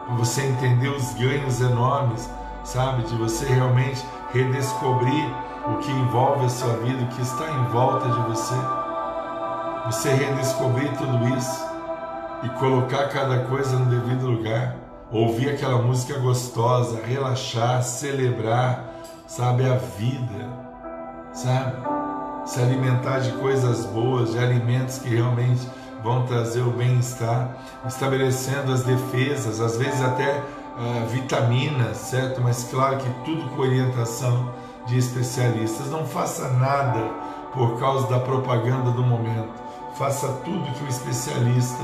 Para 0.06 0.14
você 0.16 0.42
entender 0.42 0.88
os 0.88 1.14
ganhos 1.14 1.60
enormes, 1.60 2.28
sabe? 2.64 3.02
De 3.02 3.16
você 3.16 3.46
realmente 3.46 4.04
redescobrir 4.32 5.34
o 5.66 5.76
que 5.78 5.90
envolve 5.90 6.46
a 6.46 6.48
sua 6.48 6.76
vida, 6.78 7.02
o 7.02 7.08
que 7.08 7.22
está 7.22 7.48
em 7.50 7.64
volta 7.70 8.08
de 8.08 8.20
você. 8.28 8.54
Você 9.86 10.10
redescobrir 10.14 10.96
tudo 10.96 11.36
isso 11.36 11.64
e 12.42 12.48
colocar 12.50 13.08
cada 13.08 13.44
coisa 13.44 13.76
no 13.76 13.86
devido 13.86 14.26
lugar. 14.26 14.76
Ouvir 15.10 15.50
aquela 15.50 15.82
música 15.82 16.18
gostosa, 16.18 17.00
relaxar, 17.04 17.82
celebrar, 17.82 18.84
sabe, 19.26 19.68
a 19.68 19.76
vida, 19.76 20.48
sabe? 21.32 21.76
Se 22.46 22.60
alimentar 22.60 23.18
de 23.18 23.30
coisas 23.32 23.84
boas, 23.86 24.32
de 24.32 24.38
alimentos 24.38 24.98
que 24.98 25.14
realmente 25.14 25.68
vão 26.02 26.24
trazer 26.26 26.62
o 26.62 26.70
bem-estar, 26.70 27.56
estabelecendo 27.86 28.72
as 28.72 28.82
defesas, 28.82 29.60
às 29.60 29.76
vezes 29.76 30.02
até 30.02 30.42
vitaminas, 31.08 31.96
certo? 31.96 32.40
Mas 32.40 32.64
claro 32.70 32.96
que 32.98 33.08
tudo 33.24 33.48
com 33.50 33.62
orientação 33.62 34.50
de 34.86 34.98
especialistas. 34.98 35.90
Não 35.90 36.04
faça 36.06 36.48
nada 36.48 37.00
por 37.52 37.78
causa 37.78 38.08
da 38.08 38.18
propaganda 38.18 38.90
do 38.90 39.02
momento. 39.02 39.52
Faça 39.94 40.26
tudo 40.44 40.72
que 40.72 40.84
o 40.84 40.88
especialista 40.88 41.82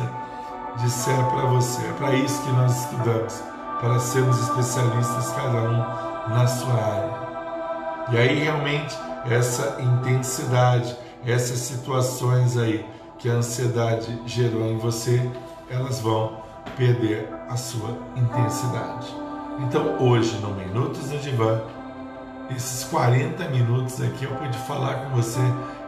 disser 0.79 1.25
para 1.27 1.47
você. 1.47 1.81
É 1.87 1.93
para 1.93 2.15
isso 2.15 2.43
que 2.43 2.51
nós 2.53 2.85
estudamos, 2.85 3.43
para 3.81 3.99
sermos 3.99 4.41
especialistas 4.41 5.31
cada 5.33 5.63
um 5.63 6.35
na 6.35 6.47
sua 6.47 6.75
área. 6.75 7.29
E 8.11 8.17
aí 8.17 8.39
realmente 8.43 8.97
essa 9.31 9.77
intensidade, 9.81 10.97
essas 11.27 11.59
situações 11.59 12.57
aí 12.57 12.85
que 13.19 13.29
a 13.29 13.35
ansiedade 13.35 14.23
gerou 14.25 14.67
em 14.67 14.79
você, 14.79 15.31
elas 15.69 16.01
vão 16.01 16.48
perder 16.77 17.29
a 17.49 17.57
sua 17.57 17.99
intensidade. 18.17 19.15
Então 19.61 19.97
hoje 19.99 20.37
no 20.39 20.55
Minutos 20.55 21.11
no 21.11 21.19
Divã, 21.19 21.61
esses 22.55 22.85
40 22.85 23.49
minutos 23.49 24.01
aqui 24.01 24.25
eu 24.25 24.31
pude 24.31 24.57
falar 24.59 25.05
com 25.05 25.17
você 25.17 25.41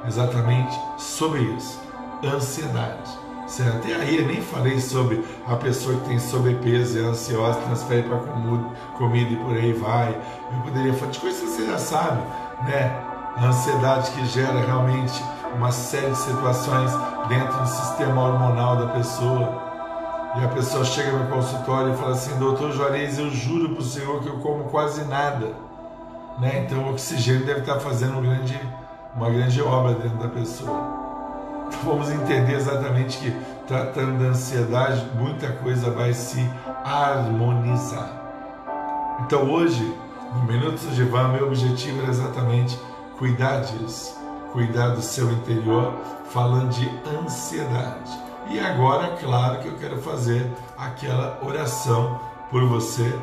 exatamente 0.06 0.78
sobre 0.98 1.40
isso, 1.42 1.80
ansiedade. 2.24 3.18
Certo? 3.46 3.88
E 3.88 3.92
aí 3.92 4.18
eu 4.18 4.26
nem 4.26 4.40
falei 4.40 4.78
sobre 4.78 5.24
a 5.44 5.56
pessoa 5.56 5.96
que 5.96 6.08
tem 6.08 6.20
sobrepeso 6.20 6.96
e 6.96 7.02
é 7.02 7.04
ansiosa, 7.04 7.58
transfere 7.62 8.04
para 8.04 8.18
comida 8.96 9.32
e 9.32 9.36
por 9.36 9.56
aí 9.56 9.72
vai. 9.72 10.16
Eu 10.52 10.60
poderia 10.60 10.94
falar 10.94 11.10
de 11.10 11.18
coisas 11.18 11.40
que 11.40 11.46
você 11.48 11.66
já 11.66 11.76
sabe, 11.76 12.22
né? 12.62 12.96
A 13.36 13.46
ansiedade 13.46 14.12
que 14.12 14.24
gera 14.26 14.60
realmente 14.60 15.20
uma 15.56 15.72
série 15.72 16.10
de 16.10 16.18
situações 16.18 16.92
dentro 17.28 17.58
do 17.58 17.66
sistema 17.66 18.22
hormonal 18.22 18.76
da 18.76 18.86
pessoa. 18.92 19.69
E 20.36 20.44
a 20.44 20.48
pessoa 20.48 20.84
chega 20.84 21.10
no 21.10 21.26
consultório 21.28 21.92
e 21.92 21.96
fala 21.96 22.12
assim: 22.12 22.38
Doutor 22.38 22.72
Juarez, 22.72 23.18
eu 23.18 23.30
juro 23.30 23.70
para 23.70 23.80
o 23.80 23.84
senhor 23.84 24.22
que 24.22 24.28
eu 24.28 24.38
como 24.38 24.64
quase 24.64 25.04
nada. 25.04 25.54
Né? 26.38 26.64
Então 26.64 26.84
o 26.84 26.90
oxigênio 26.90 27.44
deve 27.44 27.60
estar 27.60 27.80
fazendo 27.80 28.18
um 28.18 28.22
grande, 28.22 28.58
uma 29.16 29.28
grande 29.28 29.60
obra 29.60 29.94
dentro 29.94 30.18
da 30.18 30.28
pessoa. 30.28 31.00
Então, 31.66 31.80
vamos 31.84 32.10
entender 32.10 32.54
exatamente 32.54 33.18
que 33.18 33.36
tratando 33.66 34.22
da 34.22 34.30
ansiedade, 34.30 35.04
muita 35.14 35.48
coisa 35.52 35.90
vai 35.90 36.12
se 36.12 36.48
harmonizar. 36.84 38.10
Então 39.20 39.50
hoje, 39.50 39.94
no 40.34 40.44
Minutos 40.44 40.94
de 40.94 41.04
Vã, 41.04 41.28
meu 41.28 41.46
objetivo 41.46 42.02
era 42.02 42.10
exatamente 42.10 42.78
cuidar 43.18 43.60
disso, 43.60 44.16
cuidar 44.52 44.90
do 44.90 45.02
seu 45.02 45.30
interior, 45.30 45.92
falando 46.30 46.70
de 46.70 46.88
ansiedade. 47.18 48.29
E 48.50 48.58
agora, 48.58 49.16
claro 49.16 49.60
que 49.60 49.68
eu 49.68 49.76
quero 49.76 50.02
fazer 50.02 50.44
aquela 50.76 51.38
oração 51.40 52.20
por 52.50 52.64
você, 52.64 53.16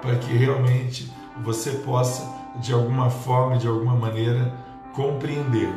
para 0.00 0.16
que 0.16 0.32
realmente 0.32 1.12
você 1.44 1.72
possa, 1.72 2.26
de 2.56 2.72
alguma 2.72 3.10
forma, 3.10 3.58
de 3.58 3.68
alguma 3.68 3.94
maneira, 3.94 4.54
compreender 4.94 5.70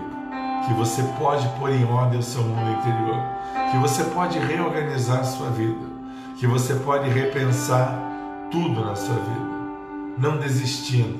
que 0.66 0.74
você 0.76 1.04
pode 1.20 1.46
pôr 1.60 1.72
em 1.72 1.84
ordem 1.84 2.20
o 2.20 2.24
seu 2.24 2.44
mundo 2.44 2.72
interior, 2.72 3.20
que 3.72 3.78
você 3.78 4.06
pode 4.06 4.40
reorganizar 4.40 5.20
a 5.20 5.24
sua 5.26 5.50
vida, 5.50 5.86
que 6.40 6.48
você 6.48 6.74
pode 6.76 7.10
repensar 7.10 8.00
tudo 8.50 8.86
na 8.86 8.96
sua 8.96 9.16
vida, 9.16 10.18
não 10.18 10.38
desistindo, 10.38 11.20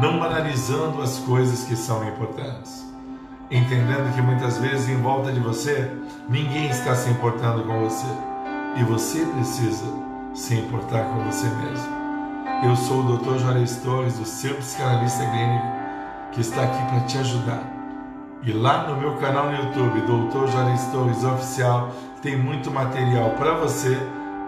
não 0.00 0.20
banalizando 0.20 1.02
as 1.02 1.18
coisas 1.18 1.64
que 1.64 1.74
são 1.74 2.06
importantes, 2.06 2.86
entendendo 3.50 4.14
que 4.14 4.22
muitas 4.22 4.58
vezes 4.58 4.88
em 4.88 5.02
volta 5.02 5.32
de 5.32 5.40
você 5.40 5.90
ninguém 6.28 6.68
está 6.68 6.94
se 6.94 7.10
importando 7.10 7.62
com 7.64 7.80
você 7.80 8.06
e 8.76 8.82
você 8.84 9.24
precisa 9.26 9.84
se 10.34 10.54
importar 10.54 11.04
com 11.04 11.20
você 11.24 11.46
mesmo. 11.46 11.96
Eu 12.64 12.74
sou 12.76 13.00
o 13.00 13.16
Dr. 13.16 13.38
Juarez 13.38 13.76
Torres, 13.76 14.18
o 14.18 14.24
seu 14.24 14.54
psicanalista 14.56 15.24
clínico, 15.24 15.66
que 16.32 16.40
está 16.40 16.62
aqui 16.62 16.82
para 16.86 17.00
te 17.00 17.18
ajudar. 17.18 17.62
E 18.42 18.52
lá 18.52 18.86
no 18.86 18.96
meu 18.96 19.16
canal 19.16 19.50
no 19.50 19.56
YouTube, 19.56 20.00
Dr. 20.02 20.50
Juarez 20.50 20.84
Torres 20.86 21.24
Oficial, 21.24 21.90
tem 22.22 22.36
muito 22.36 22.70
material 22.70 23.30
para 23.30 23.54
você 23.54 23.96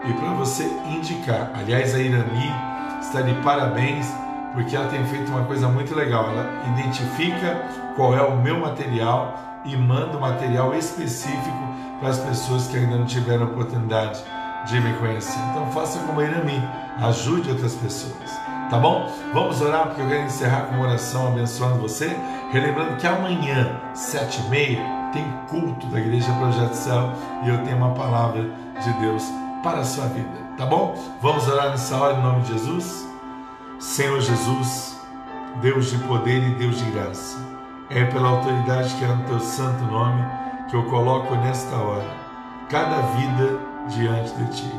e 0.05 0.13
para 0.13 0.33
você 0.33 0.63
indicar. 0.85 1.51
Aliás, 1.53 1.95
a 1.95 1.99
Irani 1.99 2.53
está 3.01 3.21
de 3.21 3.33
parabéns 3.41 4.07
porque 4.53 4.75
ela 4.75 4.87
tem 4.87 5.03
feito 5.05 5.31
uma 5.31 5.45
coisa 5.45 5.67
muito 5.67 5.95
legal. 5.95 6.29
Ela 6.29 6.49
identifica 6.67 7.61
qual 7.95 8.15
é 8.15 8.21
o 8.21 8.37
meu 8.37 8.59
material 8.59 9.48
e 9.65 9.75
manda 9.75 10.17
material 10.17 10.73
específico 10.73 11.75
para 11.99 12.09
as 12.09 12.19
pessoas 12.19 12.67
que 12.67 12.77
ainda 12.77 12.97
não 12.97 13.05
tiveram 13.05 13.45
oportunidade 13.45 14.23
de 14.65 14.79
me 14.79 14.93
conhecer. 14.93 15.39
Então 15.51 15.71
faça 15.71 15.99
como 15.99 16.19
a 16.19 16.23
Irami, 16.23 16.61
ajude 17.01 17.49
outras 17.49 17.75
pessoas. 17.75 18.31
Tá 18.69 18.77
bom? 18.77 19.11
Vamos 19.33 19.61
orar 19.61 19.87
porque 19.87 20.01
eu 20.01 20.07
quero 20.07 20.25
encerrar 20.25 20.67
com 20.67 20.75
uma 20.75 20.85
oração 20.85 21.27
abençoando 21.27 21.79
você. 21.79 22.15
Relembrando 22.51 22.97
que 22.97 23.07
amanhã, 23.07 23.79
sete 23.93 24.41
e 24.41 24.49
meia, 24.49 24.79
tem 25.11 25.25
culto 25.49 25.87
da 25.87 25.99
Igreja 25.99 26.31
Projeto 26.33 26.73
Céu 26.73 27.13
e 27.43 27.49
eu 27.49 27.63
tenho 27.63 27.77
uma 27.77 27.95
palavra 27.95 28.43
de 28.83 28.93
Deus 28.99 29.23
para 29.63 29.79
a 29.79 29.83
sua 29.83 30.05
vida. 30.05 30.49
Tá 30.57 30.65
bom? 30.65 30.95
Vamos 31.21 31.47
orar 31.47 31.69
nessa 31.69 31.95
hora 31.97 32.17
em 32.17 32.21
nome 32.21 32.41
de 32.41 32.53
Jesus? 32.53 33.07
Senhor 33.79 34.19
Jesus, 34.19 34.99
Deus 35.61 35.89
de 35.89 35.97
poder 35.99 36.43
e 36.43 36.55
Deus 36.55 36.77
de 36.77 36.91
graça, 36.91 37.37
é 37.89 38.05
pela 38.05 38.29
autoridade 38.29 38.93
que 38.95 39.03
é 39.03 39.07
no 39.07 39.23
teu 39.23 39.39
santo 39.39 39.83
nome 39.85 40.23
que 40.69 40.75
eu 40.75 40.83
coloco 40.83 41.35
nesta 41.35 41.75
hora 41.75 42.19
cada 42.69 43.01
vida 43.17 43.59
diante 43.87 44.31
de 44.35 44.51
ti. 44.55 44.71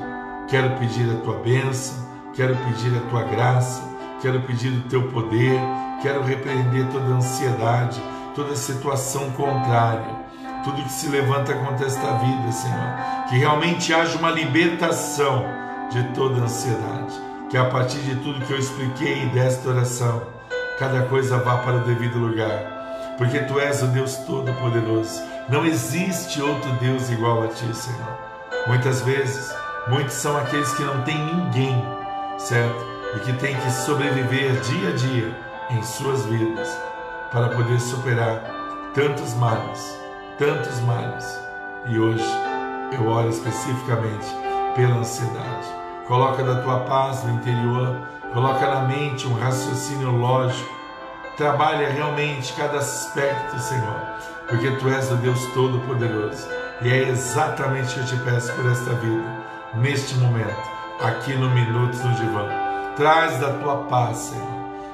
Quero 0.48 0.70
pedir 0.78 1.11
a 1.11 1.20
tua 1.22 1.38
bênção, 1.38 2.08
quero 2.34 2.56
pedir 2.56 2.96
a 2.96 3.11
tua 3.11 3.24
graça, 3.24 3.82
quero 4.22 4.40
pedir 4.42 4.72
o 4.72 4.88
teu 4.88 5.08
poder, 5.08 5.61
quero 6.00 6.22
repreender 6.22 6.86
toda 6.86 7.06
ansiedade, 7.06 8.00
toda 8.34 8.54
situação 8.54 9.30
contrária, 9.32 10.14
tudo 10.62 10.82
que 10.82 10.92
se 10.92 11.08
levanta 11.08 11.52
contra 11.54 11.86
esta 11.86 12.12
vida, 12.18 12.52
Senhor. 12.52 12.94
Que 13.28 13.38
realmente 13.38 13.92
haja 13.92 14.18
uma 14.18 14.30
libertação 14.30 15.44
de 15.90 16.02
toda 16.14 16.42
ansiedade. 16.42 17.14
Que 17.48 17.56
a 17.56 17.64
partir 17.64 17.98
de 17.98 18.14
tudo 18.16 18.44
que 18.46 18.52
eu 18.52 18.58
expliquei 18.58 19.26
desta 19.30 19.68
oração, 19.68 20.22
cada 20.78 21.02
coisa 21.02 21.38
vá 21.38 21.58
para 21.58 21.78
o 21.78 21.84
devido 21.84 22.18
lugar. 22.18 22.79
Porque 23.20 23.38
tu 23.40 23.60
és 23.60 23.82
o 23.82 23.86
Deus 23.88 24.16
Todo-Poderoso. 24.16 25.20
Não 25.46 25.66
existe 25.66 26.40
outro 26.40 26.72
Deus 26.80 27.10
igual 27.10 27.42
a 27.42 27.48
ti, 27.48 27.76
Senhor. 27.76 28.18
Muitas 28.66 29.02
vezes, 29.02 29.54
muitos 29.88 30.14
são 30.14 30.38
aqueles 30.38 30.72
que 30.72 30.82
não 30.82 31.02
têm 31.02 31.22
ninguém, 31.26 31.84
certo? 32.38 32.82
E 33.14 33.20
que 33.20 33.34
têm 33.34 33.54
que 33.54 33.70
sobreviver 33.72 34.58
dia 34.60 34.88
a 34.88 34.92
dia 34.92 35.36
em 35.68 35.82
suas 35.82 36.24
vidas 36.24 36.74
para 37.30 37.50
poder 37.50 37.78
superar 37.78 38.40
tantos 38.94 39.34
males, 39.34 40.00
tantos 40.38 40.80
males. 40.80 41.38
E 41.88 41.98
hoje 41.98 42.24
eu 42.98 43.06
oro 43.06 43.28
especificamente 43.28 44.34
pela 44.74 44.96
ansiedade. 44.96 45.68
Coloca 46.08 46.42
da 46.42 46.62
tua 46.62 46.80
paz 46.84 47.22
no 47.24 47.34
interior, 47.34 48.00
coloca 48.32 48.66
na 48.66 48.80
mente 48.88 49.28
um 49.28 49.34
raciocínio 49.34 50.10
lógico. 50.10 50.79
Trabalha 51.41 51.88
realmente 51.88 52.53
cada 52.53 52.80
aspecto, 52.80 53.59
Senhor, 53.59 53.97
porque 54.47 54.72
tu 54.72 54.91
és 54.91 55.11
o 55.11 55.14
Deus 55.16 55.43
Todo-Poderoso 55.55 56.47
E 56.82 56.93
é 56.93 57.09
exatamente 57.09 57.93
o 57.93 57.95
que 57.95 58.01
eu 58.01 58.05
te 58.05 58.16
peço 58.24 58.53
por 58.53 58.70
esta 58.70 58.93
vida, 58.97 59.24
neste 59.76 60.16
momento, 60.16 60.61
aqui 61.01 61.32
no 61.32 61.49
Minutos 61.49 61.99
no 62.05 62.12
Divã. 62.12 62.47
Traz 62.95 63.38
da 63.38 63.55
tua 63.55 63.84
paz, 63.84 64.18
Senhor. 64.18 64.47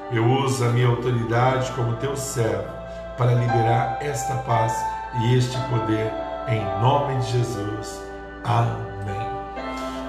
Eu 0.09 0.25
uso 0.25 0.63
a 0.63 0.69
minha 0.69 0.87
autoridade 0.87 1.69
como 1.73 1.97
teu 1.97 2.15
servo 2.15 2.71
para 3.17 3.33
liberar 3.33 3.97
esta 3.99 4.35
paz 4.35 4.73
e 5.19 5.37
este 5.37 5.57
poder 5.67 6.13
em 6.47 6.63
nome 6.79 7.17
de 7.17 7.39
Jesus. 7.39 8.01
Amém. 8.45 9.27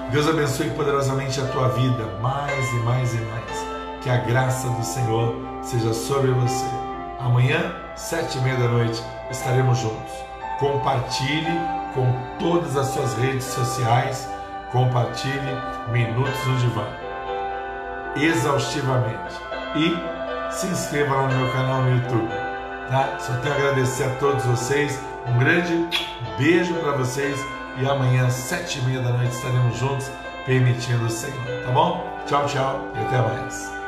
Deus 0.09 0.25
abençoe 0.25 0.69
poderosamente 0.69 1.37
a 1.41 1.47
tua 1.47 1.67
vida, 1.67 2.05
mais 2.21 2.71
e 2.71 2.77
mais 2.77 3.13
e 3.13 3.17
mais. 3.17 3.65
Que 4.01 4.09
a 4.09 4.15
graça 4.15 4.69
do 4.69 4.85
Senhor 4.85 5.48
seja 5.61 5.93
sobre 5.93 6.31
você. 6.31 6.65
Amanhã, 7.19 7.73
sete 7.95 8.37
e 8.37 8.41
meia 8.41 8.57
da 8.57 8.67
noite, 8.67 9.03
estaremos 9.29 9.77
juntos. 9.77 10.13
Compartilhe 10.59 11.59
com 11.93 12.13
todas 12.39 12.75
as 12.77 12.87
suas 12.87 13.13
redes 13.15 13.45
sociais. 13.45 14.29
Compartilhe 14.71 15.57
Minutos 15.91 16.45
no 16.45 16.57
Divã. 16.57 16.85
Exaustivamente. 18.15 19.35
E 19.75 19.95
se 20.51 20.67
inscreva 20.67 21.15
lá 21.15 21.27
no 21.27 21.35
meu 21.35 21.51
canal 21.51 21.81
no 21.83 21.95
YouTube. 21.95 22.29
Tá? 22.89 23.17
Só 23.19 23.33
tenho 23.37 23.53
a 23.53 23.57
agradecer 23.57 24.03
a 24.03 24.15
todos 24.15 24.43
vocês. 24.45 24.99
Um 25.27 25.37
grande 25.37 25.87
beijo 26.37 26.73
para 26.75 26.93
vocês. 26.93 27.39
E 27.77 27.87
amanhã, 27.87 28.29
sete 28.29 28.79
e 28.79 28.81
meia 28.83 28.99
da 28.99 29.11
noite, 29.11 29.33
estaremos 29.33 29.77
juntos, 29.77 30.11
permitindo 30.45 31.05
o 31.05 31.09
Senhor. 31.09 31.63
Tá 31.65 31.71
bom? 31.71 32.03
Tchau, 32.25 32.45
tchau 32.45 32.81
e 32.95 32.99
até 32.99 33.21
mais. 33.21 33.78